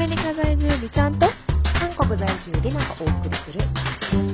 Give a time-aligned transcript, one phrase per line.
[0.00, 1.26] メリカ在住美ちゃんと
[1.62, 3.60] 韓国在住リナがお送りする。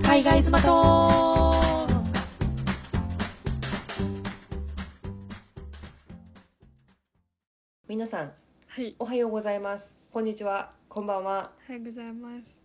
[0.01, 1.89] 海外妻と
[7.89, 8.33] 皆さん
[8.69, 8.95] はい。
[9.01, 9.99] おはようございます。
[10.13, 10.71] こんにちは。
[10.89, 11.51] こんばんは。
[11.69, 12.61] おはようございます。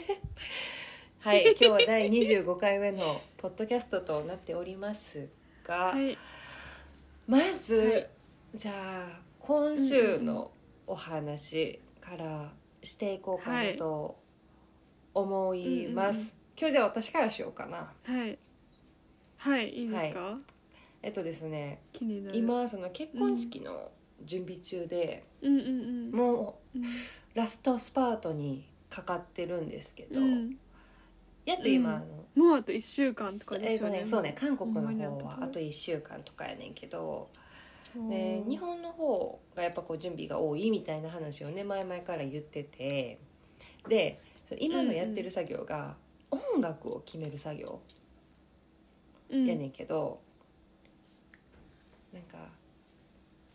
[1.20, 1.42] はい。
[1.50, 5.28] 今日は第25回目のポッドキャストとなっております
[5.64, 6.16] が、はい。
[7.26, 8.10] まず、はい。
[8.54, 10.50] じゃあ今週の
[10.86, 12.52] お話から
[12.82, 14.16] していこうかなと
[15.12, 17.92] 思います、今日じゃあ私からしようかな。
[18.04, 18.38] はい。
[19.38, 20.38] はいいいですか、
[21.02, 21.80] えっとですね
[22.32, 23.90] 今その結婚式の
[24.24, 26.82] 準備中で、うんうんもうん。
[26.82, 26.84] う
[27.34, 30.56] ラストスパートにかかってるんですけど、うん。
[31.44, 32.02] やっと今、
[32.36, 32.42] うん。
[32.42, 33.98] もうあと1週間とかですよね。
[33.98, 37.45] えーとね、そうね韓国の方とはあと1週間とかやねんけどうん
[38.08, 43.18] で日本の方がやっぱこう準備が多いみたいな話をね前々から言ってて。
[43.88, 44.20] で
[44.58, 45.96] 今のやってる作業が
[46.30, 47.80] 音楽を決める作業
[49.30, 50.20] うんやねんけど、
[52.12, 52.38] なんか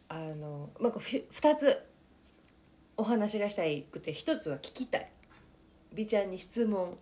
[0.10, 1.88] あの、まあ、こうふ2つ
[2.98, 5.10] お話がしたいくて1つは聞きたい。
[5.94, 6.98] 美ちゃんに質問。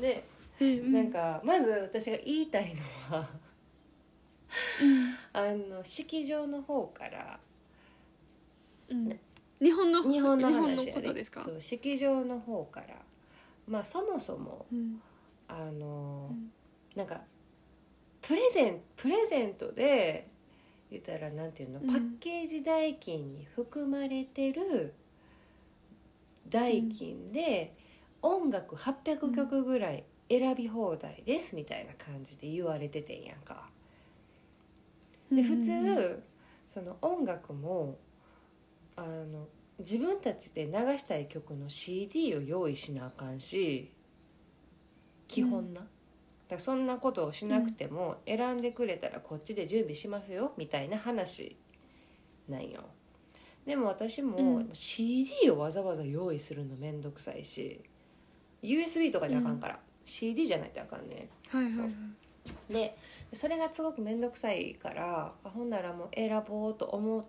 [0.00, 0.24] で
[0.60, 0.92] えうん。
[0.92, 2.74] なんかまず私が言いたい
[3.10, 3.28] のは
[5.32, 7.38] あの式場の方から
[8.88, 9.18] うん。
[9.60, 11.42] 日本の日本の話ことですか？
[11.42, 12.96] そう式場の方から
[13.66, 15.00] まあそもそもうん。
[15.48, 16.50] あの、うん。
[16.94, 17.20] なんか
[18.22, 20.28] プレゼンプレゼントで
[20.90, 21.86] 言ったらなんていうの、うん。
[21.86, 24.94] パッケージ代金に含まれてる
[26.48, 27.74] 代金で、
[28.22, 33.68] 音楽800曲ぐらい選び放題ですみたいな感じで言われててんやんか。
[35.32, 36.22] で普通、うん
[36.68, 37.98] その音楽も
[38.94, 39.48] あの
[39.78, 43.90] 自分たちで流したい曲の CD を用意しなあかんし
[45.26, 45.88] 基本な、だか
[46.50, 51.56] らそんなことをしなくても選んでくれたらこっちで準備しますよみたいな話
[52.48, 52.82] なんよ。
[53.64, 54.68] でも私もうん。
[54.74, 57.80] CD をわざわざ用意するのめんどくさいし
[58.62, 61.28] USB とかじゃあかんから、CD じゃないとあかんね。
[61.50, 61.78] そうはいはい。
[61.80, 61.90] はい
[62.70, 62.96] で
[63.32, 67.24] それがすごく面倒くさいからあほんならもう選ぼうと思っ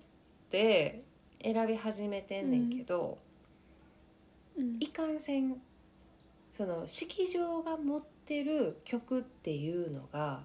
[0.50, 1.04] て
[1.42, 3.18] 選び始めてんねんけど、
[4.58, 4.78] うん。
[4.80, 5.56] いかんせん
[6.52, 10.44] その式場が持ってる曲っていうのが、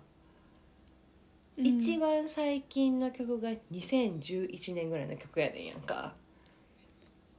[1.57, 1.67] うん。
[1.67, 6.15] 一番最近の曲が2011年ぐらいの曲やねんやんか。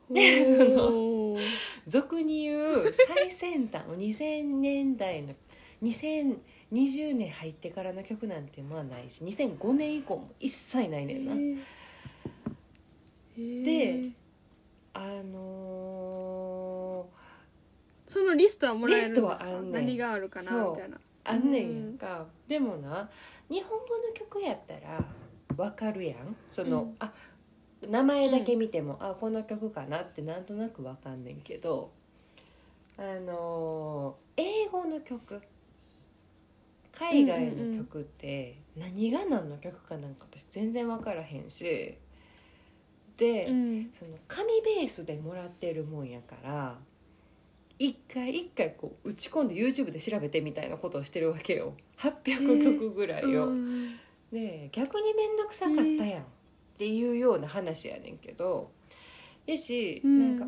[0.10, 1.40] ほー。
[1.88, 5.34] 俗に言う最先端 2000年代の
[6.74, 11.36] 2020年入ってからの曲なんてまあないし2005年以降も一切ないねんな。
[13.38, 14.10] で
[14.94, 17.08] あの
[18.06, 19.30] そのリストはもらえるんですか？
[19.32, 19.72] リストはあんねん。
[19.86, 20.96] 何があるかなみたいな。
[20.98, 21.98] ーあんねんやん。
[21.98, 23.10] か、でもな
[23.50, 25.04] 日本語の曲やったら
[25.58, 26.36] わかるやん。
[26.48, 26.96] その、うん。
[27.00, 27.12] あ
[27.90, 31.92] 名前だけ見ても、あこの曲かなってなんとなくわかんねんけど
[32.98, 35.42] あのー英語の曲
[36.98, 41.98] 海外の曲って何が何の曲かなんか私全然分からへんし。
[43.18, 43.90] で、うん。
[43.94, 46.78] その紙ベースでもらってるもんやから
[47.80, 51.74] 一回一回こう打ち込んで YouTube で調べてみたいなことをしてるわけよ。
[51.98, 53.48] 800曲ぐらいを。
[53.48, 53.96] うん
[54.32, 56.26] で逆に面倒くさかったやんっ
[56.78, 58.72] ていうような話やねんけど。
[59.46, 60.46] やし、なんか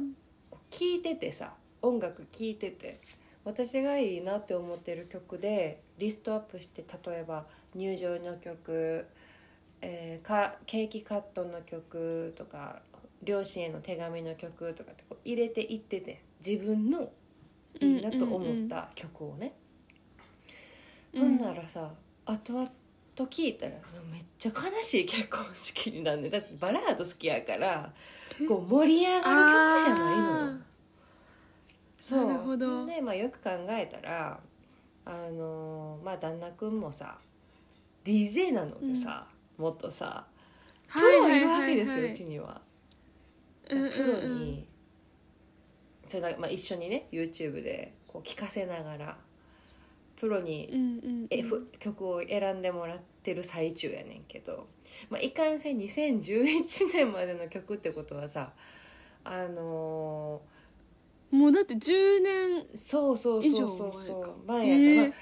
[0.69, 3.00] 聴いててさ音楽聴いてて
[3.47, 9.08] 私がいいなって思ってる曲でリストアップして例えば入場の曲、
[9.81, 12.81] えーかケーキカットの曲とか
[13.24, 17.09] 両親への手紙の曲とかってこう入れていってて自分の
[17.80, 19.53] いいなと思った曲をね、
[21.14, 21.22] うん。
[21.22, 21.90] ほんならさ
[22.25, 22.69] 後々
[23.16, 23.72] 聞いたら
[24.12, 27.94] めっちゃ悲しい結婚式になんねんだってバラード好きやから
[28.46, 30.67] こう盛り上がる曲じゃないのよ。
[31.97, 32.28] そう。
[32.28, 32.85] なるほど。
[32.85, 34.40] で、まあ、よく考えたら
[35.05, 37.17] あのーまあ旦那君もさ
[38.03, 39.28] DJ なのでさ、
[39.58, 40.26] もっとさ
[40.91, 42.61] プロいるわけですよ、うちには。
[43.70, 43.91] うんうんうん。
[43.91, 44.67] プロに
[46.05, 49.17] それだ、まあ、一緒にね YouTube でこう聴かせながら
[50.16, 50.84] プロにうんう
[51.23, 54.67] んえふ曲を選んでもらってる最中やねんけど、
[55.09, 58.52] まあ、いかんせん2011年までの曲ってことはさ
[59.23, 60.41] あの
[61.32, 64.06] もうだって10年ーそうそうそうそう。
[64.08, 65.14] そうか前やから、え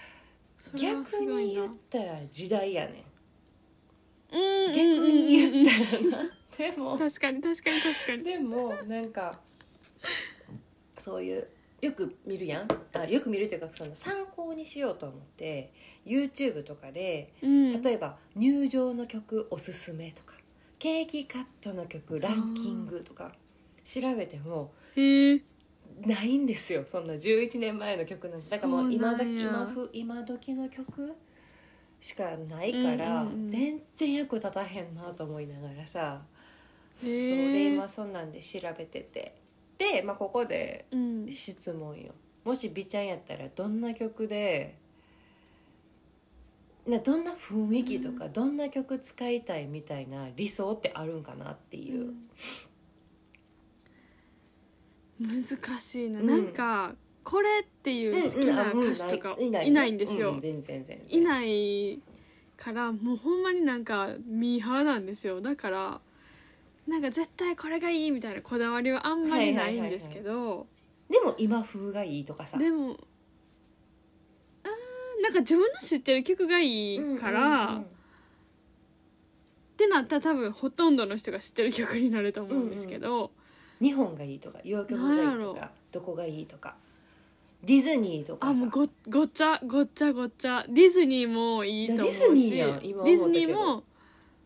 [0.57, 3.03] それはす逆に言ったら時代やね
[4.31, 4.73] うんん。
[4.73, 6.29] 逆に言ったらな。
[6.57, 8.23] でも確かに確かに確かに。
[8.23, 9.39] でもなんか
[10.97, 11.47] そういう
[11.81, 12.67] よく見るやん。
[12.93, 15.73] あよく見るというかその参考にしようと思って
[16.05, 17.81] YouTube とかでうん。
[17.81, 20.35] 例えば入場の曲おすすめとか
[20.79, 23.31] ケーキカットの曲ランキングとか
[23.83, 25.41] 調べてもへえ
[26.01, 28.49] ないんですよそんな11年前の曲なんて。
[28.49, 31.15] だからもう今だ今ふ今時の曲
[31.99, 33.49] しかないから、うんうんうん。
[33.49, 36.21] 全然役立たへんなと思いながらさ、
[37.03, 39.35] へそうでえ今そんなんで調べてて。
[39.77, 41.27] で、まあ、ここでうん。
[41.31, 42.13] 質問よ。
[42.43, 44.75] もし美ちゃんやったらどんな曲で
[46.87, 52.13] などんな雰囲気とか、どんな曲使いたいみたいな理想ってあるんかなっていう、
[55.19, 56.27] 難しいな、うん。
[56.27, 61.19] なんかこれっていう好きな歌手とかいないんですよ、うん全然全然。
[61.19, 61.99] いない
[62.57, 65.41] からもうほんまになんかミーハーなんですよ。
[65.41, 66.01] だから
[66.87, 70.67] なんか絶対これがいいみたいなこだわりはあんまりないんですけど、
[71.09, 72.57] でも今風がいいとかさ。
[72.57, 72.97] でも
[74.63, 77.81] あーなんか自分の知ってる曲がいいから、うんうんうん。
[77.81, 77.85] っ
[79.77, 83.31] てなったら多分ほとんどの人が知ってる曲になると思うんですけど、
[83.81, 86.75] 日本がいいとか洋曲がいいなんやかどこがいいとか
[87.63, 88.51] ディズニーとかさ。
[88.51, 90.63] あもうごごっちゃごっちゃごっちゃ。
[90.69, 92.19] ディズニーもいいと思うし。
[92.19, 93.03] ディズニーやん今思ったけど。
[93.03, 93.83] ディズニーも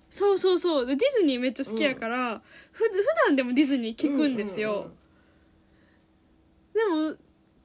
[0.09, 0.85] そうそうそう。
[0.85, 2.41] でディズニーめっちゃ好きやから、
[2.71, 2.89] ふ普
[3.27, 4.89] 段でもディズニー聞くんですよ、
[6.73, 7.15] うでも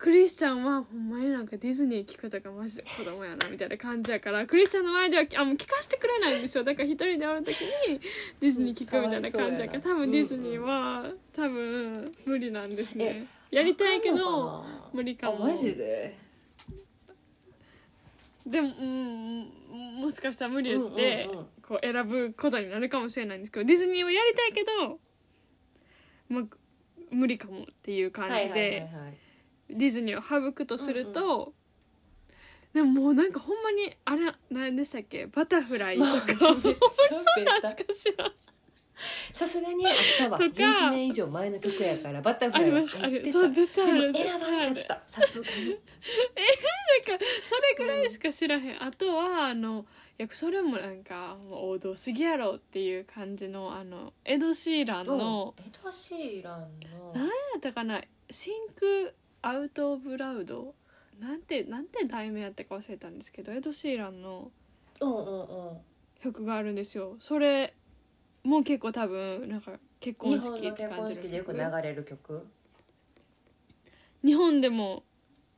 [0.05, 6.63] クリスチャンはほんまになんかディズニー聞くとかマジで子供やなみたいな感じやからクリスチャンの前ではあもう聞かせてくれないんですよ。
[6.63, 7.55] だから一人でおる時
[7.89, 7.99] に
[8.39, 11.03] ディズニー聞くみたいな感じやから多分ディズニーは
[11.35, 13.27] 多分無理なんですね。
[13.51, 15.47] えやりたいけど無理かも。
[15.47, 16.19] あマジで？
[18.47, 19.51] でも、うん、
[20.03, 21.47] もしかしたら無理言って、うんうんうん。
[21.67, 24.99] こう選ぶことになるかもしれないんですけどディズニーはやりたいけど、
[26.29, 26.45] まあ、
[27.11, 29.19] 無理かもっていう感じで、はいはいはいはい
[29.75, 31.53] ディズニーを省くとすると、
[32.73, 35.27] でももうなんかほんまにあれ何でしたっけ？
[35.27, 36.75] バタフライとか、まあめっちゃベ
[37.61, 38.33] タしか知らん
[39.33, 40.39] さすがにあったわ。
[40.39, 40.51] とか。
[40.51, 43.09] 11年以上前の曲やからバタフライは入ってた。
[43.09, 45.03] るそう絶対選ばんかった。
[45.09, 45.71] さすがに。
[47.07, 49.85] なんかそれぐらいしか知らへん、あとはあの
[50.19, 57.13] いやそれもなんか王道すぎやろっていう感じのあのエド・シーランの、エド・シーランの。
[57.15, 58.01] 何やったかな
[58.31, 59.15] 「Think
[59.47, 60.75] Out of Loud」
[61.21, 64.51] なんてなんて題名やったか忘れたんですけどエド・シーランの
[65.01, 65.77] うんうんうん。
[66.23, 67.17] 曲があるんですよ。
[67.21, 67.75] それ
[68.45, 72.47] も結構多分なんか結婚式って感じでよく曲流れる曲？
[74.25, 75.03] 日本でも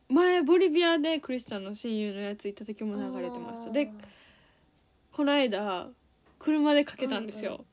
[0.09, 3.71] 前ボリビアでクリスチャンの親友のやつ行った時も流れてました。
[3.71, 3.93] で
[5.12, 5.89] この間
[6.41, 7.65] 車でかけたんですよ、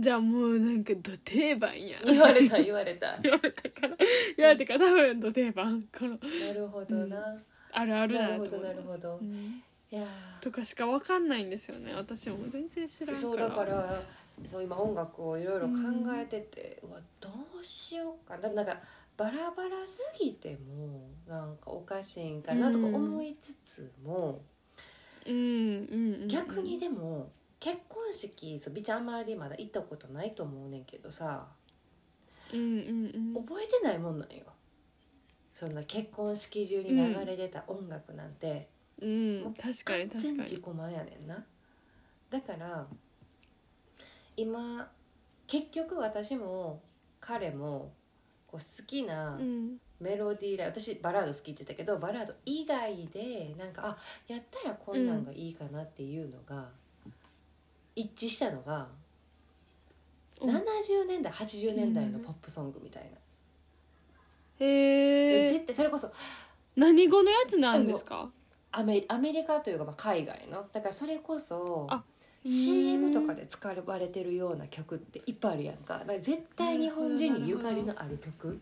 [0.00, 1.98] じゃあもうなんかど定番や。
[2.04, 3.18] 言われた言われた。
[3.22, 3.96] 言われたから。
[4.34, 5.82] 言われたから多分ど定番。
[5.96, 6.18] このな
[6.54, 7.36] るほどな、
[7.72, 9.62] あるあるなるほどなるほど、うん。
[9.90, 10.06] いや
[10.40, 11.92] とかしかわかんないんですよね。
[11.94, 13.18] 私も全然知らんから。
[13.18, 14.02] ーそうだから
[14.42, 15.74] そう今音楽をいろいろ考
[16.14, 17.28] えてて、うわど
[17.60, 18.50] うしようかな。
[18.54, 18.80] なんか
[19.18, 24.40] バラバラすぎてもなんかおかしいんかなとか思いつつも、
[25.26, 26.28] うんうんうんうん。
[26.28, 27.30] 逆にでも
[27.60, 31.46] 結婚式そう美ちゃんあんまりまだ行ったことないと思うねんけどさ。
[32.52, 33.44] うんうんうん。
[33.46, 34.44] 覚えてないもんなんよ。
[35.54, 38.68] そんな結婚式中に流れ出た音楽なんて、
[39.00, 40.48] うん確かに確全かに。
[40.48, 41.44] 自己満やねんな。
[42.30, 42.86] だから
[44.36, 44.90] 今
[45.46, 46.80] 結局私も
[47.20, 47.92] 彼も
[48.46, 49.76] こう好きなうん。
[50.00, 53.96] メロディーライン私バラード好きって言ったけどバラード以外でなんかあ
[54.28, 56.70] やったらこんなんがいいかなっていうのが、
[58.00, 58.88] 一致したのが、
[60.40, 60.50] うん。
[60.50, 63.08] 70年代80年代のポップソングみたいな、
[64.64, 66.10] へえ絶対それこそ
[66.76, 68.30] 何語のやつなんですか？
[68.72, 70.64] アメアメリカというかまあ海外の。
[70.72, 72.02] だからそれこそあ
[72.44, 75.98] CM とかで使われてるような曲っていっぱいあるやんか。
[75.98, 78.60] だから絶対日本人にゆかりのある曲。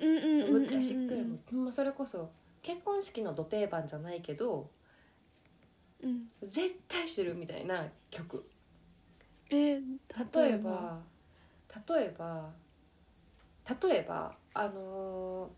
[0.00, 2.30] 昔からもまそれこそ
[2.62, 4.68] 結婚式のど定番じゃないけど
[6.02, 6.28] うん。
[6.42, 8.44] 絶対してるみたいな曲。
[9.50, 9.80] えー
[10.40, 11.00] 例えば？
[11.88, 12.50] 例えば
[13.88, 15.50] 例えばあの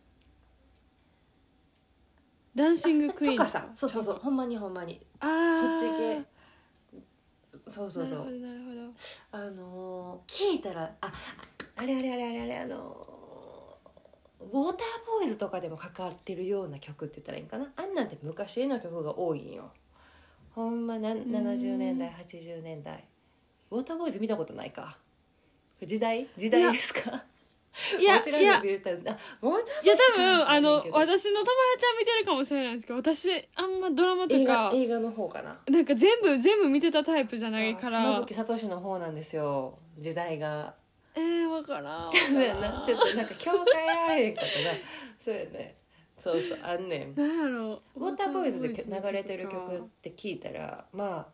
[2.54, 3.48] ダンシンーグクイーンとか？
[3.48, 5.00] さそうそうそうほんまにほんまに。
[5.20, 6.22] あそっち系。
[7.70, 8.18] そうそうそう。
[8.18, 8.92] なるほどなるほど。
[9.32, 11.12] あのー聞いたらあ
[11.76, 17.72] あれあれあれあれあれあのーウォーターボーイズとかでもかかってるような曲って言ったらいいんかな。
[17.76, 19.72] あんなんて昔の曲が多いんよ
[20.54, 23.04] ほんまな70年代80年代
[23.70, 24.96] ウォーターボーイズ見たことないか。
[25.84, 26.28] 時代？
[26.37, 27.25] 時代ですか？
[27.99, 28.40] いやいや。
[28.40, 34.76] いや多分かあの私の友達は見てるかもしれないんですけど私あんまドラマと映画か。
[34.76, 35.58] 映画の方かな。
[35.68, 39.76] なんか全部全部見てたタイプじゃないか妻ら夫木聡の方なんですよ。
[39.99, 40.75] 時代が。
[41.16, 42.11] えー、わからん。
[42.14, 44.78] ちょっとなんか境界られへんかったな。
[45.18, 45.75] そうやね
[46.25, 47.14] そうそうあんねん。
[47.14, 47.83] なんやろ。
[47.95, 51.26] ウォーターボーイズでの流れてる曲って聞いたらまあ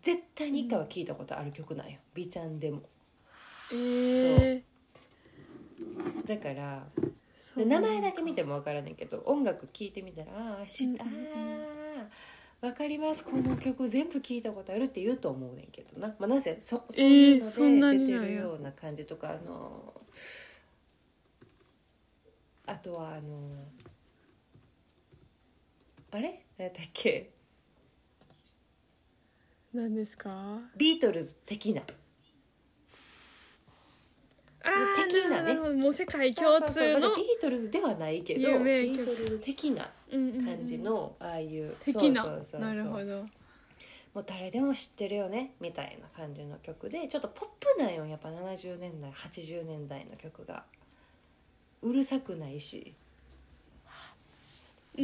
[0.00, 1.98] 絶対に一回は聞いたことある曲なんよ。
[2.14, 2.82] 美ちゃんでも。
[3.72, 4.62] えー、
[6.24, 6.86] だから
[7.36, 10.98] そうで名前だけ見ても分からないけど音楽聴いてみたらああ知っうんう
[12.60, 13.24] 分かります。
[13.24, 19.92] この曲全部聞いたことあるって言うと思うねんけどな、まあ、なぜそそうえーいうので出てるような感じとか、あの
[22.66, 23.66] あとはあの
[26.10, 26.44] あれ？
[26.58, 27.30] 何だっけ？
[29.74, 30.60] 何ですか？
[30.76, 31.82] ビートルズ的な。
[31.82, 31.84] あ
[34.64, 35.54] あ的なね。
[35.54, 36.72] なるほどもう世界共そうそうそう。
[36.72, 39.02] 通のだからビートルズではないけどビ有名曲。
[39.02, 42.22] ートルズ的な感じのああいう的な。
[42.22, 42.60] そうそうそうそう。
[42.60, 43.24] なるほど。
[44.14, 50.64] もう誰でも知ってるよねみたいな感じの曲でちょっとポップなんよやっぱ70年代80年代の曲が。
[51.82, 52.94] うるさくないし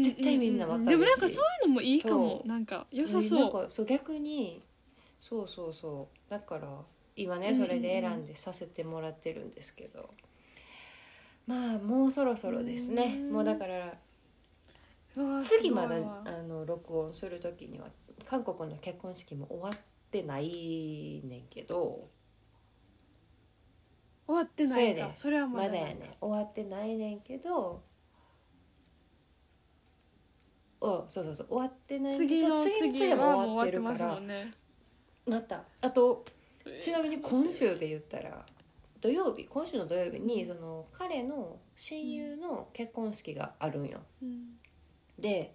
[0.02, 0.88] 絶対みんなわかるし。
[0.90, 2.28] でもなんかそういうのもいいかも。
[2.28, 2.48] そう。
[2.48, 4.62] なんか良さなんそうかそう逆に
[5.20, 6.30] そうそうそう。
[6.30, 6.68] だから
[7.16, 10.10] 今ねそれで選んでさせてもらってるんですけど、
[11.46, 13.14] まあもうそろそろですね。
[13.18, 13.32] うん。
[13.32, 13.94] もうだから
[15.16, 16.10] うわ次まだすごい。
[16.10, 17.86] わあの録音する時には
[18.26, 19.78] 韓国の結婚式も終わっ
[20.10, 22.08] てないねんけど。
[24.26, 25.00] 終わってないそうやね。
[25.02, 26.16] かそれはまだまだやね。
[26.18, 27.80] 終わってないねんけどお
[31.08, 34.54] そうそうそう終わってない次の次の次次ははもう終わってるからね。
[35.26, 35.64] また。
[35.80, 36.24] あと
[36.80, 38.44] ちなみに今週で言ったら
[39.00, 44.00] 土曜日今週の土曜日にその彼の親友の結婚式があるんよ。
[44.22, 44.58] うん。
[45.18, 45.54] で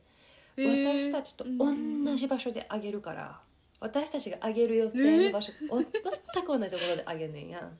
[0.57, 0.95] えー。
[0.97, 3.39] 私たちと同じ場所であげるから
[3.79, 7.77] 私たちがあげる予定の場所、お全く同じところであげんねんやん。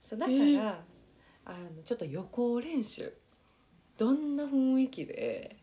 [0.00, 0.74] そうだから、えー。
[1.44, 3.12] あのちょっと予行練習。
[3.98, 5.59] どんな雰囲気で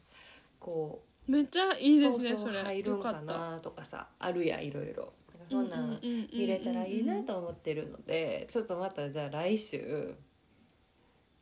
[0.68, 2.62] こめっちゃいいですねそれ。
[2.62, 3.34] 入るんかよった。
[3.38, 5.14] なとかさあるやんいろいろ。
[5.50, 10.14] そんなん見れたらいいなと思ってるのでちょっとまたじゃあ来週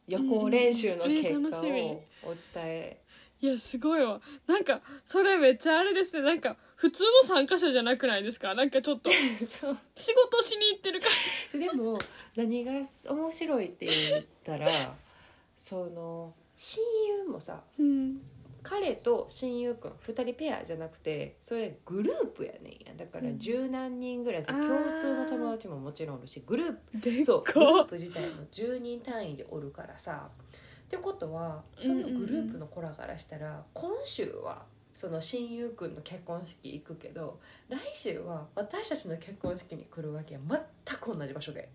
[0.08, 1.82] 予行練習の結果楽しみ。
[1.82, 3.02] をお伝え。
[3.42, 4.22] いやすごいわ。
[4.48, 6.22] なんかそれめっちゃあれですね。
[6.22, 8.54] なんか普通の参加者じゃなくないですか？
[8.54, 9.16] なんかちょっと 仕
[9.58, 11.08] 事しに行ってるか
[11.54, 11.98] でも
[12.36, 14.96] 何が面白いって言ったら
[15.58, 16.84] その親
[17.24, 18.22] 友もさらうん
[18.68, 22.94] 彼と親友くん2人ペアじゃなくてそれグループやねんや。
[22.98, 23.40] だからうん。
[23.40, 30.30] 十何人ぐらいあー共通の友達ももちろんおるしグループそうグルーかプ自体も10人単位でおるからさ。
[30.86, 40.40] ってことはそのグループの子らからしたら今週はその親友くんの結婚式行くけど来週は私たちの結婚式に来るわけや。
[40.48, 41.70] 全く同じ場所で。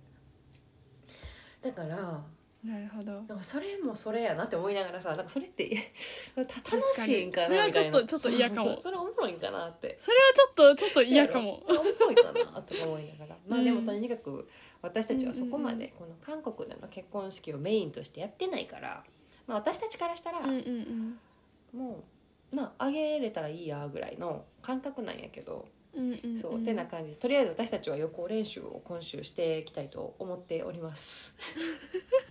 [1.63, 2.25] だから
[2.65, 3.13] なるほど。
[3.13, 5.93] なんかそれもそれやなって思いながらさなんかそれって
[6.37, 6.55] 楽
[6.93, 8.79] しいんかなそれはちょっとちょっと嫌かも。
[8.81, 9.97] それおもろいんかなって。
[9.99, 11.63] それはちょっとちょっと嫌かも。
[11.67, 13.37] おもろいかなとか思いながら。
[13.49, 14.49] まあでもうんとにかく
[14.83, 19.05] 私たちはそこまでこの韓国での結婚式をメインとしてやってないから、
[19.47, 20.41] まあ、私たちからしたら
[21.73, 22.05] も
[22.53, 25.69] うなあげれたらいいやぐらいの感覚なんやけど
[26.41, 31.35] そうてな感じでとりあえず私たちは予行練習を今週していきたいと思っております。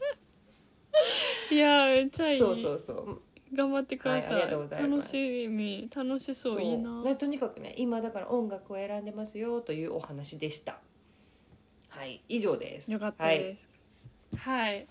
[1.51, 2.37] いやめっちゃいい。
[2.37, 3.21] そうそうそう。
[3.53, 5.89] 頑張ってください,、はい楽しみ。
[5.95, 6.61] 楽しそう。
[6.61, 7.03] いいな。
[7.03, 10.79] でとにかくね今だから音楽を選んでますよというお話でした。
[11.89, 12.91] はい以上です。
[12.91, 13.69] よかったです。
[14.37, 14.87] はい、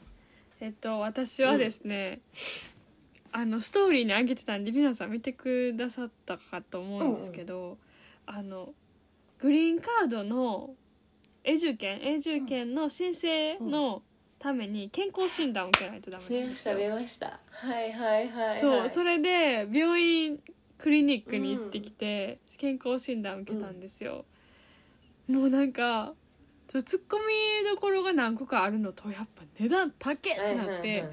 [0.60, 2.20] えっと私はですね、
[3.30, 7.78] あのストーリーに上げてたんでりなさん見てくださったかと思うんですけど、
[8.26, 8.74] あの
[9.38, 10.74] グリーンカードの
[11.44, 14.02] 永住権永住権の申請の
[14.38, 17.40] ために健康診断を受けないとダメなんねですよ、喋りました。
[17.50, 20.40] はいはいはい、はい、そうそれで病院
[20.78, 24.24] クリニックに行ってきて、健康診断を受けたんですよ、
[25.28, 26.12] もうなんか
[26.68, 27.24] ツッコミ
[27.68, 31.10] どころが何個かあるのとやっぱ値段高っってなって、はいはいはい。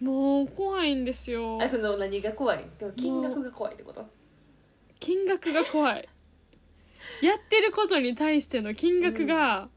[0.00, 1.58] もう怖いんですよ。
[1.60, 2.64] あその何が怖い？
[2.96, 4.04] 金額が怖いってこと？
[4.98, 6.08] 金額が怖い。
[7.22, 9.68] やってることに対しての金額が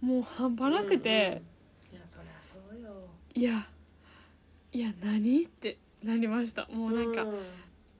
[0.00, 1.42] もう半端なくて、うんうんい
[1.96, 2.90] やそりゃそうよ。
[3.34, 3.68] いや
[4.72, 6.66] いや何ってなりました。
[6.68, 7.34] もうなんか、う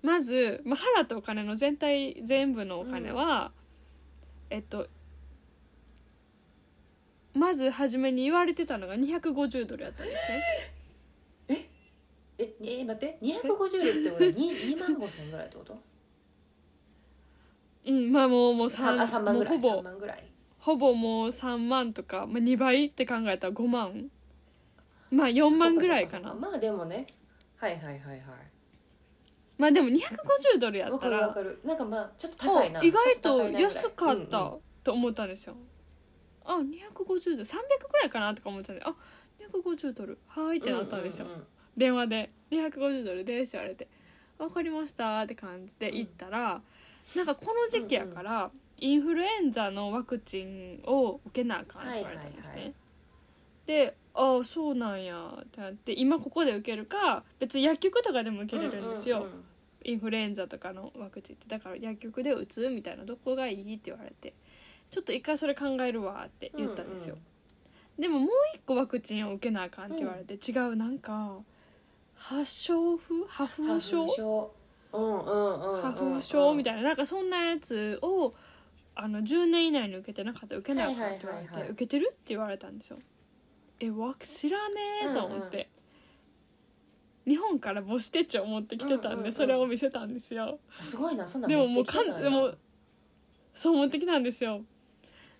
[0.03, 3.53] まず、まあ、払ったお金の全体全部のお金は、
[4.51, 4.87] えっと
[7.35, 10.33] 周まず初めに言われてたのが250ドルやったんです
[11.49, 11.67] ね。
[12.39, 12.55] え？
[12.63, 13.19] え待って。
[13.23, 13.69] 250ドルっ
[14.05, 14.35] てことは 2,
[14.77, 15.79] 2万5千円ぐらいってこと？
[17.87, 19.59] うんまあもうもう三あ3 3万ぐらい。
[19.59, 19.83] 3ほぼ。
[19.83, 20.25] 万ぐらい
[20.67, 24.11] ほぼもう3万とか、まあ、2倍って考えたら5万。
[25.13, 26.35] まあ4万ぐらいかな。
[26.35, 27.07] まあでもね。
[27.55, 28.21] はいはいはいはい。
[29.57, 31.61] まあでも250ドルやわったからるわかる。
[31.63, 32.83] なんかまあちょっとあ高いな。
[32.83, 34.61] 意外と安かっうんたうん。
[34.83, 35.57] と思ったんですよ、
[36.45, 37.45] あ250ドル。
[37.45, 37.59] 300
[37.89, 38.93] ぐらいかなとか思ってたんであ
[39.39, 40.19] 250ドル。
[40.27, 41.47] はーいってなったんですよ、うう
[41.77, 43.89] 電話で「250ドルです」って言われて
[44.39, 46.61] 「分かりました」って感じで行ったら、
[47.15, 52.55] なんかこの時期やから、インフルエンザのワクチンを受けなあかんって言われたんですね。
[52.55, 52.75] はいはいはい。
[53.67, 59.45] で「ああそうなんや」ってなって今ここで受けるか別に薬局とかでも受けれるんですよ、うんうんうん。
[59.85, 64.35] インフルエンザとかのワクチンってだから薬局で打つみたいなどこがいいって言われて
[64.91, 67.17] ちょっと一回それ考えるわって言ったんですよ、
[67.99, 71.39] でももう一個ワクチンを受けなあかんって言われて、違うなんか
[72.15, 73.25] 発症風？
[73.27, 74.53] 破花風症？
[74.93, 78.33] 破風症みたたいななんかそんなやつを
[78.97, 82.99] あの10年以内に受けてなかったら受けなあかんって言われて、はいはいはいはい受けてるって言われたんですよ。
[83.79, 84.75] えわ知らね
[85.05, 85.69] えと思って、
[87.27, 89.33] 日本から母子手帳を持ってきてたんで、うんうんうん。
[89.35, 90.59] それを見せたんですよ。
[90.81, 92.53] すごいなそんなでももうかんんでも
[93.53, 94.63] そう持ってきたんですよ。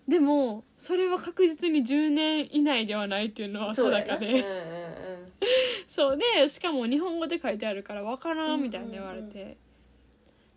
[0.07, 4.27] でもそれは確実に10年以内ではないっていうのは定かで。
[4.27, 5.31] うんうんうん。
[5.87, 9.57] そうでしかも日本語で書いてあるから分からんみたいに言われて、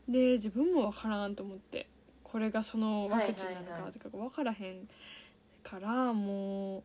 [0.09, 1.87] で自分も分からんと思って
[2.31, 4.89] これがそのワクチンなのはいはいはいかとか分からへん
[5.63, 6.83] からもう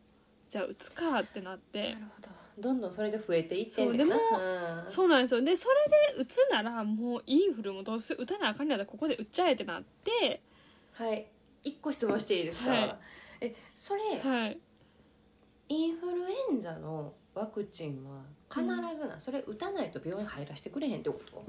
[0.48, 1.94] じゃあ打つかってなって。
[1.94, 2.28] なるほど。
[2.58, 4.16] どんどんそれで増えていってんねんな。
[4.16, 4.90] そううん。
[4.90, 5.42] そうなんですよ。
[5.42, 10.40] でそれで打つならもうインフルもどうせ打たなあかんやったらここで打っちゃえってなって。
[10.92, 11.26] はい。
[11.64, 12.96] 一個質問していいですか、はい。
[13.40, 14.58] えそれ、はい。
[15.68, 21.44] インフルエンザのワクチンは必ずな、それ打たないと病院入らせてくれへんってこと？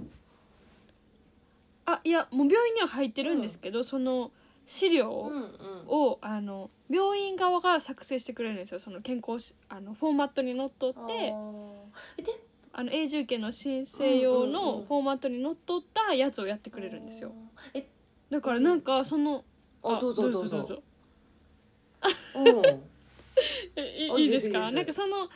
[1.89, 4.32] あいやもう病院には入ってるんですけど、その
[4.65, 5.50] 資料うんうん。
[5.88, 8.80] をあの病院側が作成してくれるんですよ。
[8.80, 11.34] その健康しあのフォーマットにのっとって
[12.21, 12.39] で
[12.73, 14.54] あの永住権の申請用うんうんうん。
[14.54, 17.32] のフォーマットにのっとったやつをやってくれるんですよ。
[17.73, 17.88] え
[18.30, 19.45] だからなんかその
[19.82, 20.84] あどうぞどうぞど
[22.36, 22.82] うん。
[23.78, 24.60] え いあいいですか？
[24.60, 24.76] いいですいいです。
[24.76, 25.30] なんかその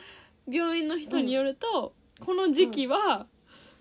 [0.46, 3.26] 病院の人によると、この時期は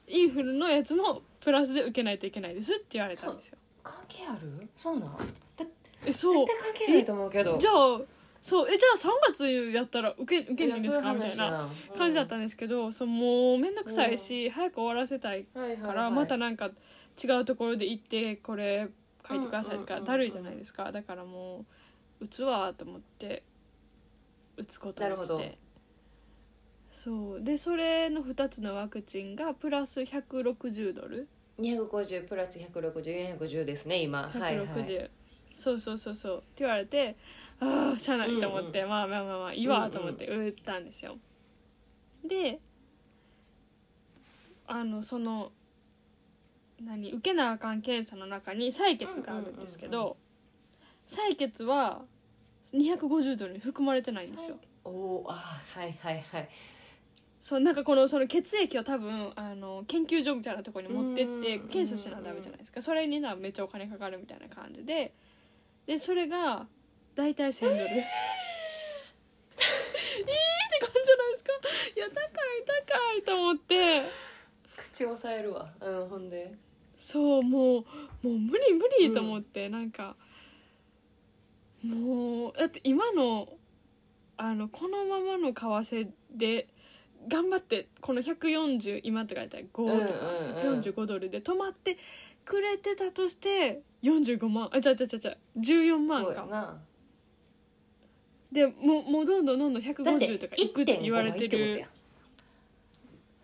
[0.07, 3.57] インフルのやつもプラスで受けないといけないですって言われたんですよ。
[3.83, 4.69] 関係ある？
[4.77, 5.17] そうなんだ
[6.05, 6.45] えそう。
[6.45, 7.57] 絶対関係ないと思うけど。
[7.57, 8.01] じゃあ
[8.39, 8.67] そう。
[8.71, 8.97] えじゃあ
[9.29, 11.13] 3月やったら受け受けないんですか？
[11.13, 15.45] みたいなな感じだったんですけど、そうもう面倒くさいし、早く終わらせたい
[15.83, 16.69] から、またなんか
[17.23, 18.87] 違うところで行ってこれ
[19.27, 20.05] 書いてくださいとかうんうんうんうん。
[20.05, 20.91] だるいじゃないですか。
[20.91, 21.65] だからも
[22.21, 23.43] う打つわと思って
[24.57, 25.37] 打つことになるほど。
[25.37, 25.57] して
[26.91, 27.41] そう。
[27.41, 31.27] でそれの2つのワクチンがプラス160ドル。
[31.59, 34.29] 250プラス160450ですね今。
[34.33, 34.65] 160、はいは
[35.03, 35.11] い。
[35.53, 36.37] そうそうそうそう。
[36.37, 37.15] って言われて
[37.59, 41.17] ああしゃあないと思って、まあまあまあまあいいわと思って打ったんですよ、
[42.27, 42.59] で
[44.67, 45.51] あのその
[46.83, 50.15] 何受けなあかん検査の中に採血があるんですけど、うんうん
[51.11, 52.03] 採血は
[52.73, 54.55] 250ドルに含まれてないんですよ。
[54.85, 56.49] おおあはいはいはい
[57.41, 61.67] そうなんかこのその血液を多分あの研究所みたいなところに持ってってうん。
[61.67, 62.83] 検査しなダメじゃないですか。
[62.83, 65.13] それになめっちゃお金かかるみたいな感じで。
[65.87, 66.67] でそれが
[67.15, 67.79] 大体1000ドル。
[67.79, 67.97] いいって
[70.79, 71.51] 感じじゃないですか。
[71.95, 72.25] いや高い
[72.87, 74.03] 高いと思って。
[74.93, 75.73] 口押さえるわ。
[75.81, 76.53] うんほんで。
[76.95, 77.85] そうもうも
[78.25, 80.15] う無理無理と思って、なんか
[81.83, 83.49] もうだって今の
[84.37, 86.67] あのこのままの為替で
[87.27, 90.19] 頑張ってこの140今とかだったら5とか
[90.63, 91.97] 145ドルで泊まって
[92.45, 96.77] くれてたとして45万あちゃちゃちゃちゃ14万か。
[98.51, 101.85] でもうもうどんどんどんどん150とかいくって言われてる。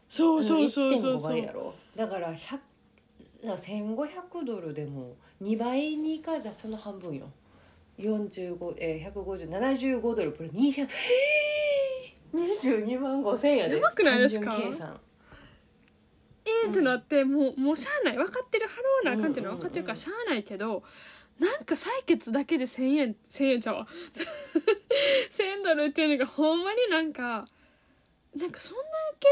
[0.10, 1.42] そうそうそうそうそう。
[1.96, 2.62] だから100だか
[3.44, 7.32] ら1500ドルでも2倍にいかずその半分よ。
[8.00, 10.88] 45えー、15075ドルこれ2 0 0
[12.34, 13.76] 二十二万五千円やで。
[13.76, 14.56] やばくないですか？
[14.56, 15.00] 計算。
[16.46, 18.18] えーってなって、もうもうしゃあない。
[18.18, 18.68] 分かってる
[19.04, 20.84] 払わなあかんっていうのは分かってるからしゃあないけど、
[21.40, 23.88] なんか採血だけで1,000円1,000円ちゃうわ。
[25.30, 27.48] 1,000ドルっていうのがほんまになんか
[28.36, 28.84] なんかそんだ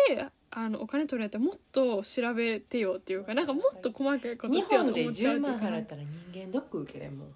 [0.08, 5.72] けあのお金取るんやったらもっと調べてよっていうかなんかもっと細かいことしてよと思っちゃうっていうか払
[7.00, 7.36] れもん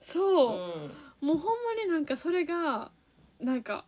[0.00, 0.54] そ
[1.22, 2.92] う、もうほんまになんかそれが
[3.40, 3.84] なんか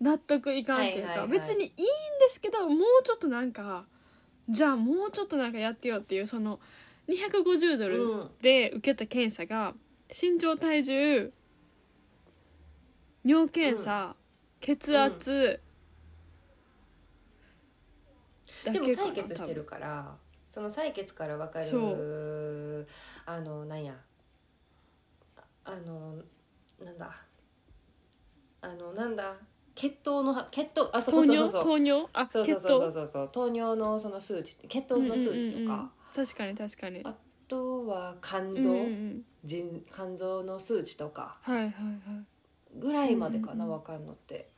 [0.00, 1.38] 納得いかんっていうか、はいはいはい。
[1.38, 1.82] 別にいいんで
[2.28, 3.84] すけどもうちょっとなんか
[4.48, 6.60] じゃあもうちょっとなんかやってよっていうその
[7.08, 9.74] 250ドルで受けた検査が
[10.10, 11.32] 身長体重
[13.24, 14.16] 尿検査、
[14.60, 15.60] 血圧、
[18.64, 20.14] だでもけかな採血してるから
[20.48, 22.88] その採血から分かそる
[23.26, 23.94] あのなんや。
[25.64, 26.14] あの
[26.82, 27.14] なんだ。
[28.62, 29.34] あのなんだ
[29.78, 31.62] 血糖の血糖あそうそうそうそう。
[31.62, 32.08] 糖尿？
[32.12, 33.06] あそうそうそうそうそう。
[33.06, 35.90] そう糖尿のその数値血糖の数値とか、うんうんうんうん。
[36.14, 37.00] 確かに確かに。
[37.04, 37.14] あ
[37.46, 39.24] とは肝うん臓、うんうん。
[39.44, 41.36] 腎肝臓の数値とか。
[41.42, 41.70] はいはいはい。
[42.76, 44.48] ぐらいまでかな、うんうんうんわかんのって、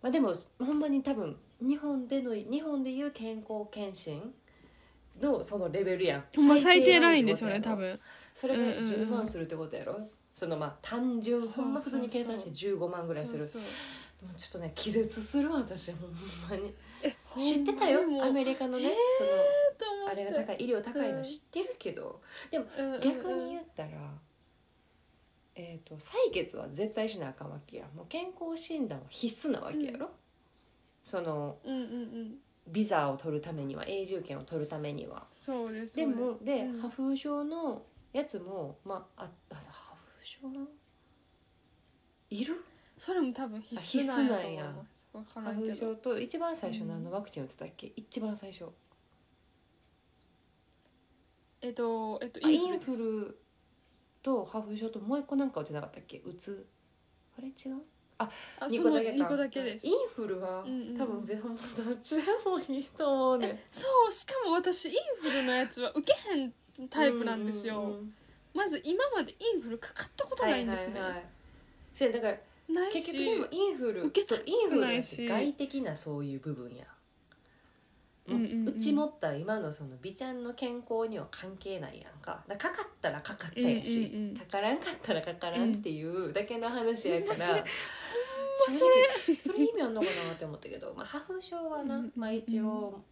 [0.00, 4.32] まあ、でもほんまに多分日本での日本でいう健康検診
[5.20, 6.24] のそのレベルやん。
[6.34, 8.00] ほんま最低ラインですよね多分。
[8.32, 8.84] それがうんうんうん。
[8.84, 10.00] 10万するってことやろ、
[10.32, 11.64] そのまあ単純そうそうそう。
[11.66, 13.42] ほんま普通に計算して15万ぐらいする。
[13.44, 13.70] そうそう
[14.22, 16.10] もうちょっとね気絶するわ私ほん
[16.48, 16.72] まに。
[17.02, 18.84] え知ってたよアメリカのね、
[19.18, 19.24] そ
[19.84, 23.00] のあれが高い医療高いの知ってるけど、でもうんうんうん。
[23.00, 23.90] 逆に言ったら、
[25.56, 27.86] えー、と採血は絶対しなあかんわけや。
[27.96, 30.10] もう健康診断は必須なわけやろ、
[31.02, 32.34] そのうんうんうん。
[32.68, 35.26] ビザを取るためには永住権を取るためには。
[35.32, 35.96] そうです。
[35.96, 36.80] でもで、うん。
[36.82, 37.82] 破風症の
[38.12, 40.38] やつもまあああ破風症？
[42.30, 42.64] いる？
[43.04, 45.66] それも多分必須なんやと思います分から破んけど。
[45.72, 48.66] 風症と一番最初のあのワクチン打ってたっけ、一番最初。
[51.62, 52.96] えっとえっとあインです。
[52.96, 53.38] フル
[54.22, 56.22] と破風症ともう一個なんか打ってなかったっけ？
[56.24, 56.64] 打つ？
[57.36, 57.82] あれ違う？
[58.18, 58.30] あ
[58.68, 59.24] 二その個だけか。
[59.24, 59.86] 2個だけです。
[59.88, 63.64] インフルは、うんうん多分別にどっちでもいいと思うね。
[63.72, 66.52] そうしかも私インフルのやつは受けへん
[66.88, 68.14] タイプなんですよ、うんうんうん。
[68.54, 71.26] まず今までインフルかかったことないんですね、はいはいはい。
[71.92, 72.94] せやだからないし。
[72.94, 76.84] 結局でもインフル受けたそうインフルし外的なそういう部分や、
[78.28, 78.68] うんうんうん。
[78.68, 82.44] うち持った今のその美ちゃんの健康には関係ないやんか。
[82.48, 84.36] だからかかったらかかったやし、うんうんうん。
[84.36, 87.64] かからんかったらかからんっていうだけの話やから、ほんま
[88.70, 89.34] それ。
[89.34, 92.12] それ意味あんのかなって思ったけど、まあ、破風症はな、うんうんうん。
[92.16, 93.02] まあ、一応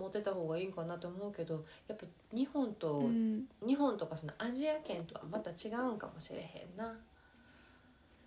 [0.00, 6.96] 持ってた方がいいんかなと思うけどやっぱ日本と、うん、日本とかそのアジア圏とはまた違うんかもしれへんな。